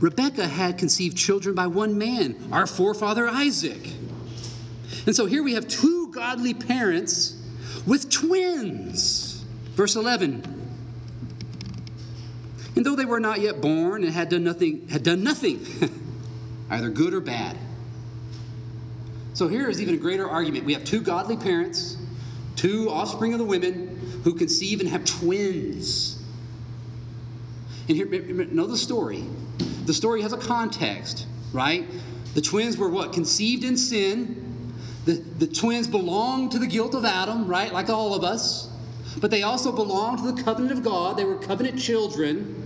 Rebecca 0.00 0.46
had 0.46 0.76
conceived 0.76 1.16
children 1.16 1.54
by 1.54 1.68
one 1.68 1.96
man, 1.96 2.36
our 2.50 2.66
forefather 2.66 3.28
Isaac. 3.28 3.92
And 5.06 5.14
so 5.14 5.26
here 5.26 5.44
we 5.44 5.54
have 5.54 5.68
two 5.68 6.08
godly 6.08 6.54
parents 6.54 7.40
with 7.86 8.10
twins. 8.10 9.31
Verse 9.82 9.96
11 9.96 10.44
and 12.76 12.86
though 12.86 12.94
they 12.94 13.04
were 13.04 13.18
not 13.18 13.40
yet 13.40 13.60
born 13.60 14.04
and 14.04 14.12
had 14.12 14.28
done 14.28 14.44
nothing, 14.44 14.86
had 14.86 15.02
done 15.02 15.24
nothing, 15.24 15.66
either 16.70 16.88
good 16.88 17.12
or 17.12 17.20
bad. 17.20 17.58
So 19.34 19.48
here 19.48 19.68
is 19.68 19.82
even 19.82 19.96
a 19.96 19.98
greater 19.98 20.30
argument. 20.30 20.66
We 20.66 20.72
have 20.74 20.84
two 20.84 21.00
godly 21.00 21.36
parents, 21.36 21.96
two 22.54 22.90
offspring 22.90 23.32
of 23.32 23.40
the 23.40 23.44
women 23.44 24.20
who 24.22 24.34
conceive 24.34 24.78
and 24.78 24.88
have 24.88 25.04
twins. 25.04 26.22
And 27.88 27.96
here, 27.96 28.06
know 28.06 28.68
the 28.68 28.78
story. 28.78 29.24
The 29.86 29.94
story 29.94 30.22
has 30.22 30.32
a 30.32 30.38
context, 30.38 31.26
right? 31.52 31.84
The 32.34 32.40
twins 32.40 32.78
were 32.78 32.88
what? 32.88 33.12
Conceived 33.12 33.64
in 33.64 33.76
sin. 33.76 34.76
The, 35.06 35.14
the 35.14 35.48
twins 35.48 35.88
belonged 35.88 36.52
to 36.52 36.60
the 36.60 36.68
guilt 36.68 36.94
of 36.94 37.04
Adam, 37.04 37.48
right? 37.48 37.72
Like 37.72 37.90
all 37.90 38.14
of 38.14 38.22
us. 38.22 38.71
But 39.20 39.30
they 39.30 39.42
also 39.42 39.72
belonged 39.72 40.18
to 40.18 40.32
the 40.32 40.42
covenant 40.42 40.72
of 40.72 40.82
God. 40.82 41.16
They 41.16 41.24
were 41.24 41.36
covenant 41.36 41.78
children. 41.78 42.58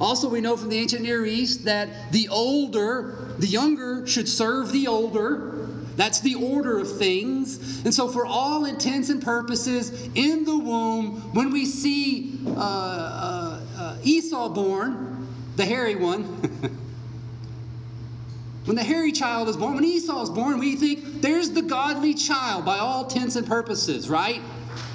Also, 0.00 0.28
we 0.28 0.40
know 0.40 0.56
from 0.56 0.70
the 0.70 0.78
ancient 0.78 1.02
Near 1.02 1.26
East 1.26 1.64
that 1.64 2.12
the 2.12 2.28
older, 2.28 3.34
the 3.38 3.46
younger, 3.46 4.06
should 4.06 4.28
serve 4.28 4.72
the 4.72 4.86
older. 4.86 5.68
That's 5.96 6.20
the 6.20 6.36
order 6.36 6.78
of 6.78 6.98
things. 6.98 7.84
And 7.84 7.92
so, 7.92 8.08
for 8.08 8.24
all 8.24 8.64
intents 8.64 9.10
and 9.10 9.22
purposes, 9.22 10.08
in 10.14 10.44
the 10.44 10.56
womb, 10.56 11.20
when 11.34 11.50
we 11.50 11.66
see 11.66 12.38
uh, 12.46 12.52
uh, 12.52 13.60
uh, 13.76 13.96
Esau 14.02 14.48
born, 14.48 15.28
the 15.56 15.66
hairy 15.66 15.96
one, 15.96 16.22
when 18.64 18.76
the 18.76 18.82
hairy 18.82 19.12
child 19.12 19.48
is 19.48 19.56
born, 19.56 19.74
when 19.74 19.84
Esau 19.84 20.22
is 20.22 20.30
born, 20.30 20.58
we 20.58 20.76
think 20.76 21.20
there's 21.20 21.50
the 21.50 21.62
godly 21.62 22.14
child 22.14 22.64
by 22.64 22.78
all 22.78 23.04
intents 23.04 23.36
and 23.36 23.46
purposes, 23.46 24.08
right? 24.08 24.40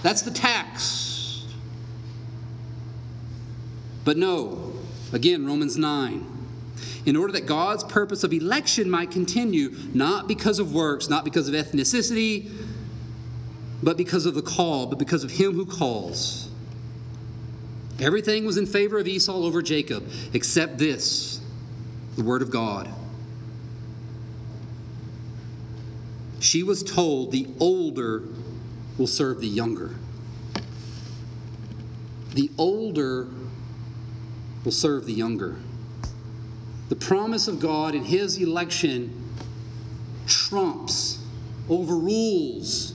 That's 0.03 0.21
the 0.21 0.31
tax. 0.31 1.45
But 4.03 4.17
no, 4.17 4.73
again, 5.11 5.45
Romans 5.45 5.77
9. 5.77 6.31
In 7.05 7.15
order 7.15 7.33
that 7.33 7.45
God's 7.45 7.83
purpose 7.83 8.23
of 8.23 8.33
election 8.33 8.89
might 8.89 9.11
continue, 9.11 9.75
not 9.93 10.27
because 10.27 10.59
of 10.59 10.73
works, 10.73 11.09
not 11.09 11.23
because 11.23 11.47
of 11.47 11.53
ethnicity, 11.53 12.51
but 13.81 13.97
because 13.97 14.25
of 14.25 14.35
the 14.35 14.41
call, 14.41 14.87
but 14.87 14.99
because 14.99 15.23
of 15.23 15.31
him 15.31 15.53
who 15.53 15.65
calls. 15.65 16.49
Everything 17.99 18.45
was 18.45 18.57
in 18.57 18.65
favor 18.65 18.99
of 18.99 19.07
Esau 19.07 19.35
over 19.35 19.61
Jacob, 19.61 20.07
except 20.33 20.77
this 20.77 21.41
the 22.15 22.23
word 22.23 22.41
of 22.41 22.49
God. 22.49 22.89
She 26.39 26.63
was 26.63 26.83
told 26.83 27.31
the 27.31 27.47
older 27.59 28.23
will 28.97 29.07
serve 29.07 29.41
the 29.41 29.47
younger. 29.47 29.95
The 32.33 32.49
older 32.57 33.27
will 34.63 34.71
serve 34.71 35.05
the 35.05 35.13
younger. 35.13 35.55
The 36.89 36.95
promise 36.95 37.47
of 37.47 37.59
God 37.59 37.95
in 37.95 38.03
His 38.03 38.37
election 38.37 39.21
trumps, 40.27 41.19
overrules 41.69 42.93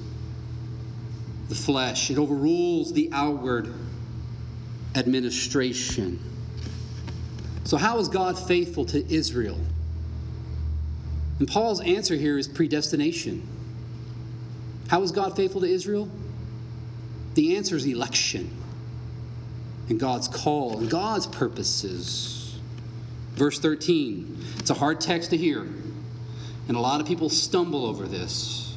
the 1.48 1.54
flesh, 1.54 2.10
it 2.10 2.18
overrules 2.18 2.92
the 2.92 3.08
outward 3.12 3.72
administration. 4.94 6.18
So, 7.64 7.76
how 7.76 7.98
is 7.98 8.08
God 8.08 8.38
faithful 8.38 8.84
to 8.86 9.12
Israel? 9.12 9.58
And 11.38 11.48
Paul's 11.48 11.80
answer 11.80 12.14
here 12.14 12.38
is 12.38 12.46
predestination. 12.46 13.46
How 14.90 15.02
is 15.02 15.12
God 15.12 15.36
faithful 15.36 15.60
to 15.60 15.68
Israel? 15.68 16.08
The 17.34 17.56
answer 17.56 17.76
is 17.76 17.86
election 17.86 18.50
and 19.88 20.00
God's 20.00 20.26
call 20.26 20.78
and 20.78 20.90
God's 20.90 21.28
purposes. 21.28 22.58
Verse 23.34 23.60
13. 23.60 24.44
It's 24.58 24.70
a 24.70 24.74
hard 24.74 25.00
text 25.00 25.30
to 25.30 25.36
hear, 25.36 25.60
and 25.60 26.76
a 26.76 26.80
lot 26.80 27.00
of 27.00 27.06
people 27.06 27.28
stumble 27.28 27.86
over 27.86 28.04
this. 28.04 28.76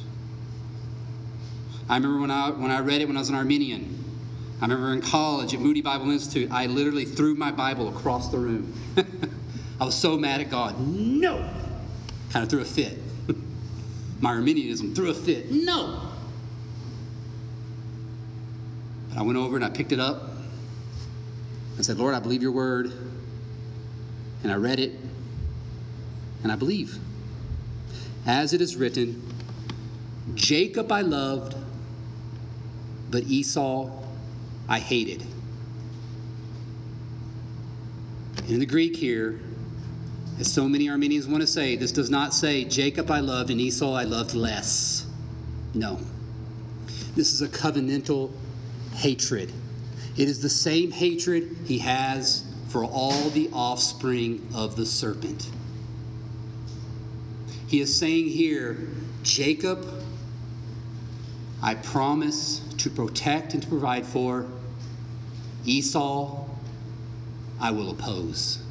I 1.88 1.96
remember 1.96 2.20
when 2.20 2.30
I, 2.30 2.50
when 2.50 2.70
I 2.70 2.78
read 2.78 3.00
it 3.00 3.08
when 3.08 3.16
I 3.16 3.20
was 3.20 3.30
an 3.30 3.34
Arminian. 3.34 3.98
I 4.60 4.66
remember 4.66 4.92
in 4.92 5.00
college 5.00 5.52
at 5.52 5.58
Moody 5.58 5.82
Bible 5.82 6.12
Institute, 6.12 6.48
I 6.52 6.66
literally 6.66 7.06
threw 7.06 7.34
my 7.34 7.50
Bible 7.50 7.88
across 7.88 8.28
the 8.28 8.38
room. 8.38 8.72
I 9.80 9.84
was 9.84 9.96
so 9.96 10.16
mad 10.16 10.40
at 10.40 10.48
God. 10.48 10.78
No! 10.78 11.38
Kind 12.30 12.44
of 12.44 12.48
threw 12.48 12.60
a 12.60 12.64
fit. 12.64 13.03
My 14.24 14.30
Arminianism 14.30 14.94
threw 14.94 15.10
a 15.10 15.14
fit. 15.14 15.52
No! 15.52 16.00
But 19.10 19.18
I 19.18 19.22
went 19.22 19.36
over 19.36 19.54
and 19.54 19.64
I 19.64 19.68
picked 19.68 19.92
it 19.92 20.00
up. 20.00 20.30
I 21.78 21.82
said, 21.82 21.98
Lord, 21.98 22.14
I 22.14 22.20
believe 22.20 22.42
your 22.42 22.52
word. 22.52 22.90
And 24.42 24.50
I 24.50 24.54
read 24.54 24.80
it. 24.80 24.92
And 26.42 26.50
I 26.50 26.56
believe. 26.56 26.96
As 28.26 28.54
it 28.54 28.62
is 28.62 28.76
written, 28.76 29.22
Jacob 30.34 30.90
I 30.90 31.02
loved, 31.02 31.54
but 33.10 33.24
Esau 33.24 33.90
I 34.70 34.78
hated. 34.78 35.22
In 38.48 38.58
the 38.58 38.66
Greek 38.66 38.96
here, 38.96 39.38
as 40.38 40.52
so 40.52 40.68
many 40.68 40.88
Arminians 40.88 41.28
want 41.28 41.42
to 41.42 41.46
say, 41.46 41.76
this 41.76 41.92
does 41.92 42.10
not 42.10 42.34
say 42.34 42.64
Jacob 42.64 43.10
I 43.10 43.20
loved 43.20 43.50
and 43.50 43.60
Esau 43.60 43.94
I 43.94 44.04
loved 44.04 44.34
less. 44.34 45.06
No. 45.74 46.00
This 47.14 47.32
is 47.32 47.42
a 47.42 47.48
covenantal 47.48 48.32
hatred. 48.94 49.52
It 50.16 50.28
is 50.28 50.42
the 50.42 50.48
same 50.48 50.90
hatred 50.90 51.56
he 51.64 51.78
has 51.78 52.44
for 52.68 52.84
all 52.84 53.30
the 53.30 53.48
offspring 53.52 54.46
of 54.54 54.74
the 54.74 54.86
serpent. 54.86 55.48
He 57.68 57.80
is 57.80 57.96
saying 57.96 58.26
here, 58.26 58.88
Jacob, 59.22 59.86
I 61.62 61.76
promise 61.76 62.60
to 62.78 62.90
protect 62.90 63.54
and 63.54 63.62
to 63.62 63.68
provide 63.68 64.04
for. 64.04 64.46
Esau, 65.64 66.46
I 67.60 67.70
will 67.70 67.90
oppose. 67.90 68.63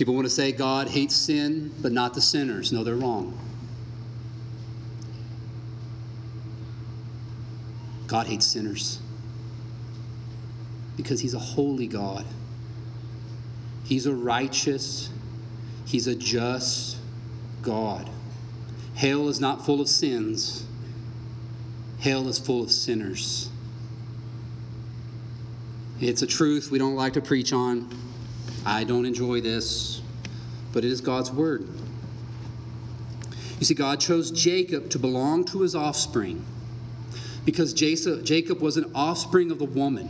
People 0.00 0.14
want 0.14 0.24
to 0.24 0.30
say 0.30 0.50
God 0.50 0.88
hates 0.88 1.14
sin, 1.14 1.74
but 1.82 1.92
not 1.92 2.14
the 2.14 2.22
sinners. 2.22 2.72
No, 2.72 2.82
they're 2.82 2.94
wrong. 2.94 3.38
God 8.06 8.26
hates 8.26 8.46
sinners. 8.46 8.98
Because 10.96 11.20
He's 11.20 11.34
a 11.34 11.38
holy 11.38 11.86
God. 11.86 12.24
He's 13.84 14.06
a 14.06 14.14
righteous, 14.14 15.10
He's 15.84 16.06
a 16.06 16.14
just 16.14 16.96
God. 17.60 18.08
Hell 18.94 19.28
is 19.28 19.38
not 19.38 19.66
full 19.66 19.82
of 19.82 19.88
sins, 19.90 20.64
hell 21.98 22.26
is 22.26 22.38
full 22.38 22.62
of 22.62 22.70
sinners. 22.70 23.50
It's 26.00 26.22
a 26.22 26.26
truth 26.26 26.70
we 26.70 26.78
don't 26.78 26.96
like 26.96 27.12
to 27.12 27.20
preach 27.20 27.52
on. 27.52 28.09
I 28.64 28.84
don't 28.84 29.06
enjoy 29.06 29.40
this, 29.40 30.02
but 30.72 30.84
it 30.84 30.90
is 30.90 31.00
God's 31.00 31.30
word. 31.30 31.66
You 33.58 33.66
see, 33.66 33.74
God 33.74 34.00
chose 34.00 34.30
Jacob 34.30 34.90
to 34.90 34.98
belong 34.98 35.44
to 35.46 35.60
his 35.60 35.74
offspring 35.74 36.44
because 37.44 37.72
Jacob 37.72 38.60
was 38.60 38.76
an 38.76 38.90
offspring 38.94 39.50
of 39.50 39.58
the 39.58 39.64
woman. 39.64 40.08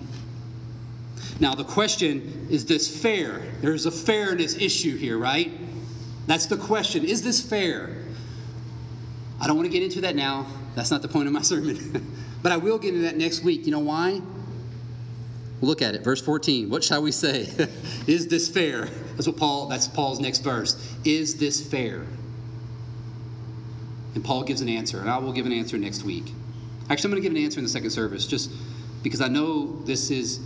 Now, 1.40 1.54
the 1.54 1.64
question 1.64 2.46
is 2.50 2.66
this 2.66 3.02
fair? 3.02 3.42
There's 3.60 3.86
a 3.86 3.90
fairness 3.90 4.56
issue 4.56 4.96
here, 4.96 5.18
right? 5.18 5.50
That's 6.26 6.46
the 6.46 6.56
question. 6.56 7.04
Is 7.04 7.22
this 7.22 7.40
fair? 7.40 7.96
I 9.40 9.46
don't 9.46 9.56
want 9.56 9.66
to 9.66 9.72
get 9.72 9.82
into 9.82 10.02
that 10.02 10.16
now. 10.16 10.46
That's 10.74 10.90
not 10.90 11.02
the 11.02 11.08
point 11.08 11.26
of 11.26 11.32
my 11.32 11.42
sermon. 11.42 12.14
but 12.42 12.52
I 12.52 12.56
will 12.56 12.78
get 12.78 12.90
into 12.94 13.02
that 13.02 13.16
next 13.16 13.42
week. 13.42 13.64
You 13.64 13.72
know 13.72 13.80
why? 13.80 14.20
Look 15.60 15.82
at 15.82 15.94
it, 15.94 16.02
verse 16.02 16.22
14. 16.22 16.70
What 16.70 16.82
shall 16.82 17.02
we 17.02 17.12
say? 17.12 17.48
is 18.06 18.28
this 18.28 18.48
fair? 18.48 18.86
That's 19.16 19.26
what 19.26 19.36
Paul, 19.36 19.68
that's 19.68 19.88
Paul's 19.88 20.20
next 20.20 20.38
verse. 20.38 20.96
Is 21.04 21.36
this 21.36 21.66
fair? 21.66 22.06
And 24.14 24.24
Paul 24.24 24.42
gives 24.44 24.60
an 24.60 24.68
answer, 24.68 25.00
and 25.00 25.10
I 25.10 25.18
will 25.18 25.32
give 25.32 25.46
an 25.46 25.52
answer 25.52 25.76
next 25.78 26.02
week. 26.02 26.32
Actually, 26.88 27.08
I'm 27.08 27.10
going 27.12 27.22
to 27.22 27.28
give 27.28 27.36
an 27.36 27.44
answer 27.44 27.58
in 27.58 27.64
the 27.64 27.70
second 27.70 27.90
service, 27.90 28.26
just 28.26 28.50
because 29.02 29.20
I 29.20 29.28
know 29.28 29.80
this 29.84 30.10
is 30.10 30.40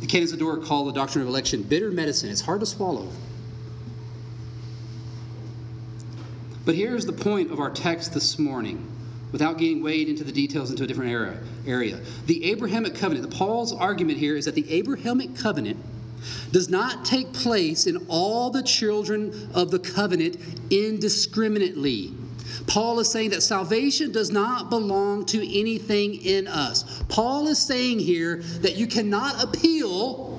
the 0.00 0.06
canons 0.06 0.32
of 0.32 0.38
Dort 0.38 0.64
call 0.64 0.84
the 0.84 0.92
doctrine 0.92 1.22
of 1.22 1.28
election 1.28 1.62
bitter 1.62 1.90
medicine. 1.90 2.28
It's 2.28 2.42
hard 2.42 2.60
to 2.60 2.66
swallow. 2.66 3.08
But 6.66 6.74
here's 6.74 7.06
the 7.06 7.12
point 7.12 7.52
of 7.52 7.60
our 7.60 7.70
text 7.70 8.12
this 8.12 8.38
morning, 8.38 8.86
without 9.32 9.58
getting 9.58 9.82
weighed 9.82 10.08
into 10.08 10.24
the 10.24 10.32
details 10.32 10.70
into 10.70 10.84
a 10.84 10.86
different 10.86 11.10
era, 11.10 11.36
area. 11.66 11.98
The 12.26 12.44
Abrahamic 12.50 12.94
covenant, 12.94 13.28
the 13.28 13.36
Paul's 13.36 13.72
argument 13.72 14.18
here 14.18 14.36
is 14.36 14.44
that 14.44 14.54
the 14.54 14.70
Abrahamic 14.70 15.36
covenant 15.36 15.78
does 16.52 16.68
not 16.68 17.04
take 17.04 17.32
place 17.32 17.86
in 17.86 18.04
all 18.08 18.50
the 18.50 18.62
children 18.62 19.50
of 19.54 19.70
the 19.70 19.78
covenant 19.78 20.36
indiscriminately. 20.70 22.12
Paul 22.66 22.98
is 23.00 23.10
saying 23.10 23.30
that 23.30 23.42
salvation 23.42 24.12
does 24.12 24.30
not 24.30 24.70
belong 24.70 25.26
to 25.26 25.58
anything 25.58 26.14
in 26.14 26.46
us. 26.46 27.02
Paul 27.08 27.48
is 27.48 27.58
saying 27.58 27.98
here 27.98 28.38
that 28.60 28.76
you 28.76 28.86
cannot 28.86 29.42
appeal 29.42 30.36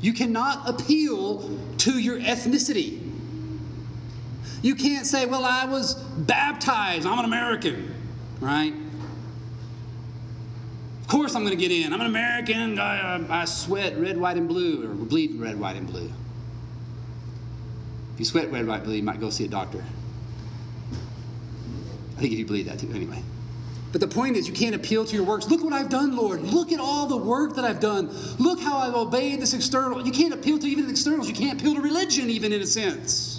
you 0.00 0.12
cannot 0.12 0.68
appeal 0.68 1.58
to 1.78 1.98
your 1.98 2.18
ethnicity. 2.18 3.00
You 4.62 4.74
can't 4.74 5.06
say, 5.06 5.26
"Well, 5.26 5.44
I 5.44 5.64
was 5.64 5.94
baptized. 5.94 7.06
I'm 7.06 7.18
an 7.18 7.24
American." 7.24 7.94
Right? 8.40 8.74
Of 11.02 11.08
course 11.08 11.34
I'm 11.34 11.42
going 11.42 11.56
to 11.56 11.68
get 11.68 11.72
in. 11.72 11.92
I'm 11.92 12.00
an 12.00 12.06
American. 12.06 12.78
I, 12.78 13.14
uh, 13.14 13.26
I 13.30 13.44
sweat 13.46 13.98
red, 13.98 14.18
white, 14.18 14.36
and 14.36 14.46
blue, 14.46 14.84
or 14.84 14.94
bleed 14.94 15.36
red, 15.36 15.58
white, 15.58 15.76
and 15.76 15.86
blue. 15.86 16.10
If 18.12 18.18
you 18.18 18.24
sweat 18.26 18.52
red, 18.52 18.66
white, 18.66 18.84
blue, 18.84 18.94
you 18.94 19.02
might 19.02 19.18
go 19.18 19.30
see 19.30 19.46
a 19.46 19.48
doctor. 19.48 19.82
I 22.16 22.20
think 22.20 22.32
if 22.32 22.38
you 22.38 22.44
believe 22.44 22.66
that 22.66 22.80
too, 22.80 22.90
anyway. 22.92 23.22
But 23.90 24.02
the 24.02 24.08
point 24.08 24.36
is, 24.36 24.46
you 24.46 24.52
can't 24.52 24.74
appeal 24.74 25.04
to 25.04 25.16
your 25.16 25.24
works. 25.24 25.48
Look 25.48 25.64
what 25.64 25.72
I've 25.72 25.88
done, 25.88 26.14
Lord. 26.14 26.42
Look 26.42 26.72
at 26.72 26.80
all 26.80 27.06
the 27.06 27.16
work 27.16 27.54
that 27.56 27.64
I've 27.64 27.80
done. 27.80 28.10
Look 28.38 28.60
how 28.60 28.76
I've 28.76 28.94
obeyed 28.94 29.40
this 29.40 29.54
external. 29.54 30.04
You 30.04 30.12
can't 30.12 30.34
appeal 30.34 30.58
to 30.58 30.66
even 30.66 30.84
the 30.84 30.90
externals. 30.90 31.28
You 31.28 31.34
can't 31.34 31.58
appeal 31.58 31.74
to 31.74 31.80
religion, 31.80 32.28
even 32.28 32.52
in 32.52 32.60
a 32.60 32.66
sense. 32.66 33.37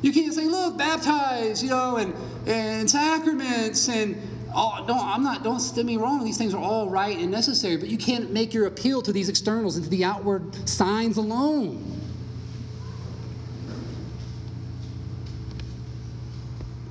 You 0.00 0.12
can't 0.12 0.32
say, 0.32 0.46
look, 0.46 0.78
baptize, 0.78 1.62
you 1.62 1.70
know, 1.70 1.96
and, 1.96 2.14
and 2.46 2.88
sacraments 2.88 3.88
and 3.88 4.20
oh, 4.54 4.84
no, 4.86 4.98
I'm 4.98 5.22
not, 5.22 5.42
don't 5.42 5.62
get 5.74 5.84
me 5.84 5.96
wrong. 5.96 6.24
These 6.24 6.38
things 6.38 6.54
are 6.54 6.62
all 6.62 6.88
right 6.88 7.16
and 7.18 7.30
necessary, 7.30 7.76
but 7.76 7.88
you 7.88 7.98
can't 7.98 8.32
make 8.32 8.54
your 8.54 8.66
appeal 8.66 9.02
to 9.02 9.12
these 9.12 9.28
externals 9.28 9.76
and 9.76 9.84
to 9.84 9.90
the 9.90 10.04
outward 10.04 10.68
signs 10.68 11.16
alone. 11.16 11.84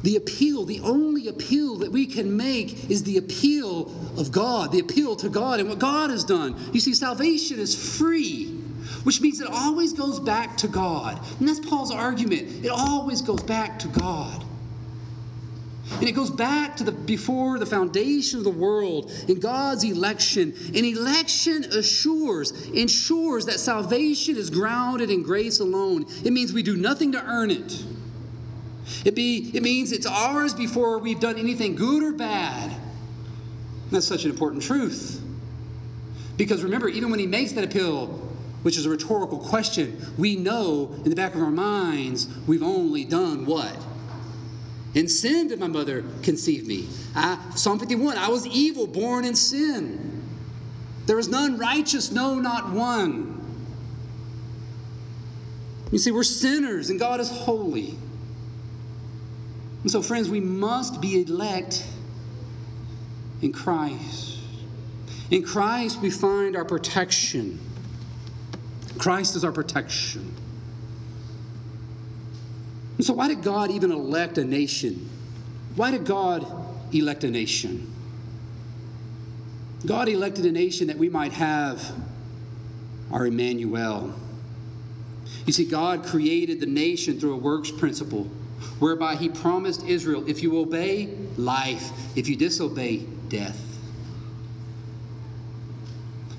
The 0.04 0.16
appeal, 0.16 0.64
the 0.64 0.80
only 0.82 1.28
appeal 1.28 1.76
that 1.78 1.92
we 1.92 2.06
can 2.06 2.38
make 2.38 2.90
is 2.90 3.04
the 3.04 3.18
appeal 3.18 3.92
of 4.18 4.32
God, 4.32 4.72
the 4.72 4.80
appeal 4.80 5.16
to 5.18 5.28
God 5.28 5.60
and 5.60 5.68
what 5.68 5.80
God 5.80 6.12
has 6.12 6.24
done. 6.24 6.56
You 6.72 6.80
see, 6.80 6.94
salvation 6.94 7.60
is 7.60 7.98
free, 7.98 8.57
which 9.08 9.22
means 9.22 9.40
it 9.40 9.48
always 9.50 9.94
goes 9.94 10.20
back 10.20 10.58
to 10.58 10.68
God. 10.68 11.18
And 11.40 11.48
that's 11.48 11.62
Paul's 11.62 11.94
argument. 11.94 12.66
It 12.66 12.68
always 12.68 13.22
goes 13.22 13.42
back 13.42 13.80
to 13.80 13.88
God. 13.88 14.44
And 15.94 16.10
it 16.10 16.12
goes 16.12 16.30
back 16.30 16.76
to 16.76 16.84
the 16.84 16.92
before 16.92 17.58
the 17.58 17.66
foundation 17.66 18.40
of 18.40 18.44
the 18.44 18.50
world 18.50 19.10
in 19.30 19.40
God's 19.40 19.86
election. 19.86 20.54
And 20.76 20.86
election 20.86 21.64
assures, 21.72 22.68
ensures 22.72 23.46
that 23.46 23.62
salvation 23.62 24.36
is 24.36 24.50
grounded 24.50 25.10
in 25.10 25.24
grace 25.24 25.62
alone. 25.62 26.06
It 26.26 26.34
means 26.34 26.52
we 26.52 26.62
do 26.62 26.76
nothing 26.76 27.14
to 27.14 27.24
earn 27.24 27.50
it. 27.50 27.86
It, 29.06 29.16
be, 29.16 29.52
it 29.54 29.64
means 29.64 29.94
it's 29.94 30.06
ours 30.06 30.54
before 30.54 30.98
we've 30.98 31.22
done 31.22 31.38
anything 31.38 31.76
good 31.76 32.04
or 32.04 32.12
bad. 32.12 32.76
That's 33.90 34.06
such 34.06 34.26
an 34.26 34.32
important 34.32 34.64
truth. 34.64 35.22
Because 36.36 36.62
remember, 36.62 36.90
even 36.90 37.10
when 37.10 37.20
he 37.22 37.26
makes 37.26 37.54
that 37.54 37.64
appeal, 37.64 38.27
which 38.68 38.76
is 38.76 38.86
a 38.86 38.90
rhetorical 38.90 39.38
question, 39.38 39.98
we 40.18 40.36
know 40.36 40.94
in 41.06 41.10
the 41.10 41.16
back 41.16 41.34
of 41.36 41.42
our 41.42 41.50
minds 41.50 42.28
we've 42.48 42.62
only 42.62 43.06
done 43.06 43.46
what? 43.46 43.74
In 44.94 45.08
sin 45.08 45.48
did 45.48 45.58
my 45.58 45.68
mother 45.68 46.04
conceive 46.22 46.68
me. 46.68 46.90
I, 47.16 47.40
Psalm 47.56 47.80
51 47.80 48.18
I 48.18 48.28
was 48.28 48.46
evil, 48.46 48.86
born 48.86 49.24
in 49.24 49.36
sin. 49.36 50.22
There 51.06 51.18
is 51.18 51.30
none 51.30 51.58
righteous, 51.58 52.12
no, 52.12 52.40
not 52.40 52.70
one. 52.72 53.40
You 55.94 55.98
see, 55.98 56.12
we're 56.12 56.24
sinners 56.24 56.90
and 56.90 57.00
God 57.00 57.22
is 57.22 57.30
holy. 57.30 57.96
And 59.84 59.90
so, 59.90 60.02
friends, 60.02 60.30
we 60.30 60.42
must 60.42 61.00
be 61.00 61.22
elect 61.22 61.88
in 63.42 63.54
Christ. 63.54 64.40
In 65.32 65.42
Christ, 65.44 66.02
we 66.02 66.10
find 66.10 66.58
our 66.58 66.66
protection. 66.66 67.62
Christ 68.98 69.36
is 69.36 69.44
our 69.44 69.52
protection. 69.52 70.34
And 72.98 73.06
so, 73.06 73.14
why 73.14 73.28
did 73.28 73.44
God 73.44 73.72
even 73.72 73.92
elect 73.92 74.38
a 74.38 74.44
nation? 74.44 75.10
Why 75.76 75.92
did 75.92 76.06
God 76.06 76.46
elect 76.94 77.24
a 77.24 77.30
nation? 77.30 77.94
God 79.86 80.10
elected 80.10 80.46
a 80.46 80.52
nation 80.52 80.88
that 80.88 80.98
we 80.98 81.08
might 81.08 81.34
have 81.34 81.94
our 83.12 83.28
Emmanuel. 83.28 84.14
You 85.46 85.54
see, 85.54 85.66
God 85.66 86.04
created 86.04 86.60
the 86.60 86.66
nation 86.66 87.20
through 87.20 87.34
a 87.34 87.38
works 87.38 87.72
principle 87.72 88.24
whereby 88.80 89.16
he 89.16 89.30
promised 89.30 89.86
Israel, 89.86 90.28
if 90.28 90.42
you 90.42 90.58
obey, 90.60 91.16
life, 91.38 91.92
if 92.18 92.28
you 92.28 92.36
disobey, 92.36 93.06
death. 93.30 93.67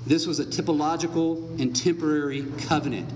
This 0.09 0.25
was 0.25 0.39
a 0.39 0.45
typological 0.45 1.37
and 1.61 1.75
temporary 1.75 2.41
covenant 2.57 3.13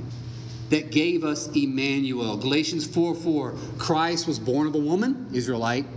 that 0.70 0.92
gave 0.92 1.24
us 1.24 1.48
Emmanuel. 1.56 2.38
Galatians 2.38 2.86
4 2.86 3.16
4, 3.16 3.56
Christ 3.80 4.28
was 4.28 4.38
born 4.38 4.68
of 4.68 4.76
a 4.76 4.80
woman, 4.80 5.28
Israelite, 5.34 5.88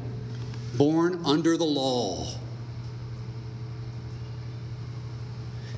born 0.79 1.21
under 1.27 1.59
the 1.59 1.67
law. 1.67 2.27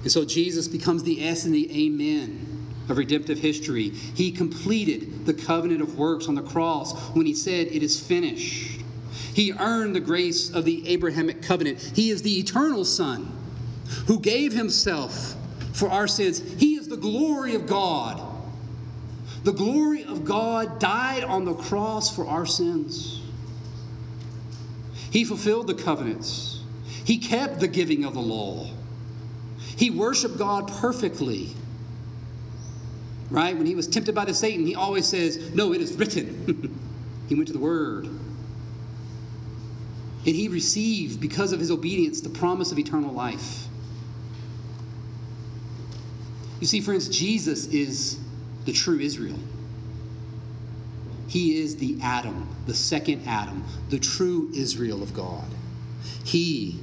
And 0.05 0.13
so 0.13 0.25
Jesus 0.25 0.69
becomes 0.69 1.03
the 1.03 1.27
S 1.27 1.45
and 1.45 1.53
the 1.53 1.87
Amen 1.87 2.69
of 2.89 2.97
redemptive 2.97 3.41
history. 3.41 3.89
He 3.89 4.31
completed 4.31 5.27
the 5.27 5.35
covenant 5.35 5.83
of 5.83 5.99
works 5.99 6.29
on 6.29 6.37
the 6.37 6.43
cross 6.43 6.97
when 7.17 7.27
he 7.27 7.35
said, 7.35 7.67
It 7.67 7.83
is 7.83 7.99
finished. 7.99 8.83
He 9.35 9.53
earned 9.53 9.97
the 9.97 10.01
grace 10.01 10.55
of 10.55 10.65
the 10.65 10.87
Abrahamic 10.87 11.43
covenant. 11.43 11.81
He 11.97 12.11
is 12.11 12.23
the 12.23 12.39
eternal 12.39 12.85
Son 12.85 13.38
who 14.07 14.21
gave 14.21 14.53
himself 14.53 15.35
for 15.73 15.89
our 15.89 16.09
sins. 16.09 16.41
He 16.59 16.77
is 16.77 16.89
the 16.89 16.97
glory 16.97 17.55
of 17.55 17.67
God. 17.67 18.23
The 19.45 19.53
glory 19.53 20.05
of 20.05 20.25
God 20.25 20.79
died 20.79 21.25
on 21.25 21.45
the 21.45 21.55
cross 21.55 22.15
for 22.15 22.27
our 22.27 22.47
sins. 22.47 23.23
He 25.11 25.25
fulfilled 25.25 25.69
the 25.69 25.75
covenants. 25.75 26.63
He 27.05 27.19
kept 27.19 27.61
the 27.61 27.69
giving 27.69 28.05
of 28.05 28.15
the 28.15 28.21
law. 28.21 28.69
He 29.77 29.91
worshiped 29.91 30.39
God 30.39 30.69
perfectly 30.69 31.55
right? 33.31 33.57
When 33.57 33.67
he 33.67 33.75
was 33.75 33.87
tempted 33.87 34.15
by 34.15 34.25
the 34.25 34.35
Satan, 34.35 34.67
he 34.67 34.75
always 34.75 35.07
says, 35.07 35.55
No, 35.55 35.73
it 35.73 35.81
is 35.81 35.95
written. 35.95 36.79
he 37.29 37.35
went 37.35 37.47
to 37.49 37.53
the 37.53 37.59
Word. 37.59 38.07
And 38.07 40.37
he 40.37 40.49
received, 40.49 41.21
because 41.21 41.53
of 41.53 41.61
his 41.61 41.71
obedience, 41.71 42.21
the 42.21 42.29
promise 42.29 42.73
of 42.73 42.79
eternal 42.79 43.13
life. 43.13 43.68
You 46.61 46.67
see, 46.67 46.81
friends, 46.81 47.09
Jesus 47.09 47.67
is 47.67 48.19
the 48.65 48.73
true 48.73 48.99
Israel. 48.99 49.39
He 51.29 51.61
is 51.61 51.77
the 51.77 51.99
Adam, 52.03 52.49
the 52.67 52.75
second 52.75 53.23
Adam, 53.27 53.65
the 53.91 53.99
true 53.99 54.51
Israel 54.55 55.03
of 55.03 55.15
God. 55.15 55.45
He 56.25 56.81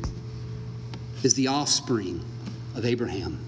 is 1.23 1.33
the 1.33 1.47
offspring 1.47 2.23
of 2.75 2.85
Abraham. 2.85 3.39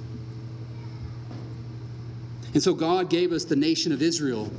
And 2.53 2.63
so 2.63 2.73
God 2.73 3.09
gave 3.09 3.32
us 3.32 3.45
the 3.45 3.55
nation 3.55 3.91
of 3.91 4.01
Israel 4.01 4.51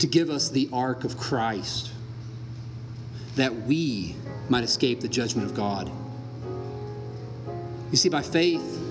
to 0.00 0.06
give 0.08 0.30
us 0.30 0.50
the 0.50 0.68
ark 0.72 1.04
of 1.04 1.16
Christ, 1.16 1.92
that 3.36 3.54
we 3.54 4.16
might 4.48 4.64
escape 4.64 5.00
the 5.00 5.08
judgment 5.08 5.48
of 5.48 5.54
God. 5.54 5.90
You 7.92 7.96
see, 7.96 8.08
by 8.08 8.22
faith, 8.22 8.81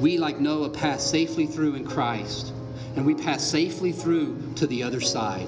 we, 0.00 0.18
like 0.18 0.40
Noah, 0.40 0.70
pass 0.70 1.02
safely 1.02 1.46
through 1.46 1.76
in 1.76 1.84
Christ, 1.84 2.52
and 2.96 3.06
we 3.06 3.14
pass 3.14 3.44
safely 3.44 3.92
through 3.92 4.52
to 4.56 4.66
the 4.66 4.82
other 4.82 5.00
side, 5.00 5.46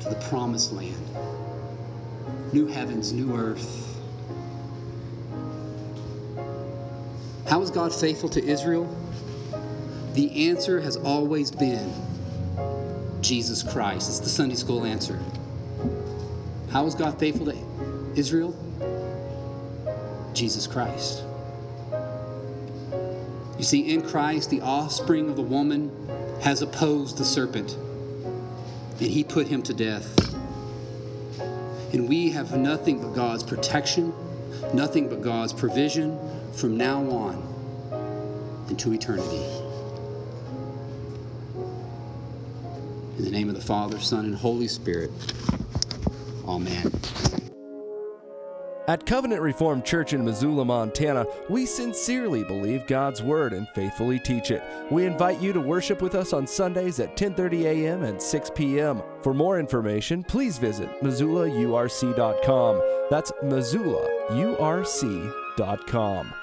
to 0.00 0.08
the 0.08 0.20
promised 0.28 0.72
land. 0.72 0.96
New 2.52 2.66
heavens, 2.66 3.12
new 3.12 3.36
earth. 3.36 3.88
How 7.46 7.60
is 7.60 7.70
God 7.70 7.94
faithful 7.94 8.28
to 8.30 8.42
Israel? 8.42 8.88
The 10.14 10.48
answer 10.48 10.80
has 10.80 10.96
always 10.96 11.50
been 11.50 11.92
Jesus 13.20 13.62
Christ. 13.62 14.08
It's 14.08 14.20
the 14.20 14.28
Sunday 14.28 14.54
school 14.54 14.84
answer. 14.84 15.18
How 16.70 16.86
is 16.86 16.94
God 16.94 17.18
faithful 17.18 17.46
to 17.46 18.12
Israel? 18.16 18.54
Jesus 20.34 20.66
Christ. 20.66 21.24
You 23.62 23.66
see, 23.66 23.94
in 23.94 24.02
Christ, 24.02 24.50
the 24.50 24.60
offspring 24.60 25.30
of 25.30 25.36
the 25.36 25.42
woman 25.42 25.92
has 26.40 26.62
opposed 26.62 27.16
the 27.16 27.24
serpent, 27.24 27.74
and 27.74 29.08
he 29.08 29.22
put 29.22 29.46
him 29.46 29.62
to 29.62 29.72
death. 29.72 30.18
And 31.92 32.08
we 32.08 32.30
have 32.30 32.58
nothing 32.58 33.00
but 33.00 33.14
God's 33.14 33.44
protection, 33.44 34.12
nothing 34.74 35.08
but 35.08 35.22
God's 35.22 35.52
provision 35.52 36.18
from 36.52 36.76
now 36.76 37.08
on 37.08 38.66
into 38.68 38.92
eternity. 38.92 39.44
In 43.16 43.24
the 43.24 43.30
name 43.30 43.48
of 43.48 43.54
the 43.54 43.60
Father, 43.60 44.00
Son, 44.00 44.24
and 44.24 44.34
Holy 44.34 44.66
Spirit. 44.66 45.12
Amen. 46.44 46.90
At 48.88 49.06
Covenant 49.06 49.40
Reformed 49.40 49.84
Church 49.84 50.12
in 50.12 50.24
Missoula, 50.24 50.64
Montana, 50.64 51.24
we 51.48 51.66
sincerely 51.66 52.42
believe 52.42 52.84
God's 52.88 53.22
Word 53.22 53.52
and 53.52 53.68
faithfully 53.68 54.18
teach 54.18 54.50
it. 54.50 54.60
We 54.90 55.06
invite 55.06 55.40
you 55.40 55.52
to 55.52 55.60
worship 55.60 56.02
with 56.02 56.16
us 56.16 56.32
on 56.32 56.48
Sundays 56.48 56.98
at 56.98 57.16
10:30 57.16 57.62
a.m. 57.62 58.02
and 58.02 58.20
6 58.20 58.50
p.m. 58.54 59.00
For 59.22 59.32
more 59.32 59.60
information, 59.60 60.24
please 60.24 60.58
visit 60.58 60.88
MissoulaURC.com. 61.00 62.82
That's 63.08 63.30
MissoulaURC.com. 63.42 66.34